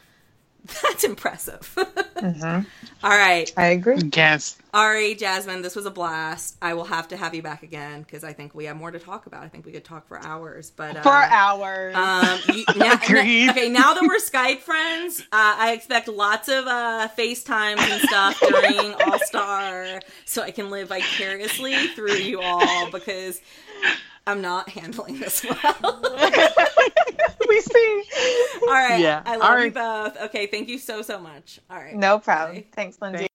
[0.82, 1.72] that's impressive.
[1.76, 2.62] mm-hmm.
[3.04, 3.52] All right.
[3.56, 3.98] I agree.
[4.14, 4.56] Yes.
[4.72, 6.56] Ari, Jasmine, this was a blast.
[6.62, 8.98] I will have to have you back again because I think we have more to
[8.98, 9.44] talk about.
[9.44, 10.70] I think we could talk for hours.
[10.70, 11.94] But uh, for hours.
[11.94, 13.50] Um, you, now, Agreed.
[13.50, 18.40] okay, now that we're Skype friends, uh, I expect lots of uh, FaceTimes and stuff
[18.40, 23.40] during All Star, so I can live vicariously through you all because
[24.26, 26.02] I'm not handling this well.
[27.48, 28.02] we see.
[28.62, 29.00] All right.
[29.00, 29.22] Yeah.
[29.26, 30.16] I love you both.
[30.22, 30.46] Okay.
[30.46, 31.60] Thank you so, so much.
[31.70, 31.94] All right.
[31.94, 32.56] No problem.
[32.58, 32.66] Bye.
[32.72, 33.28] Thanks, Lindsay.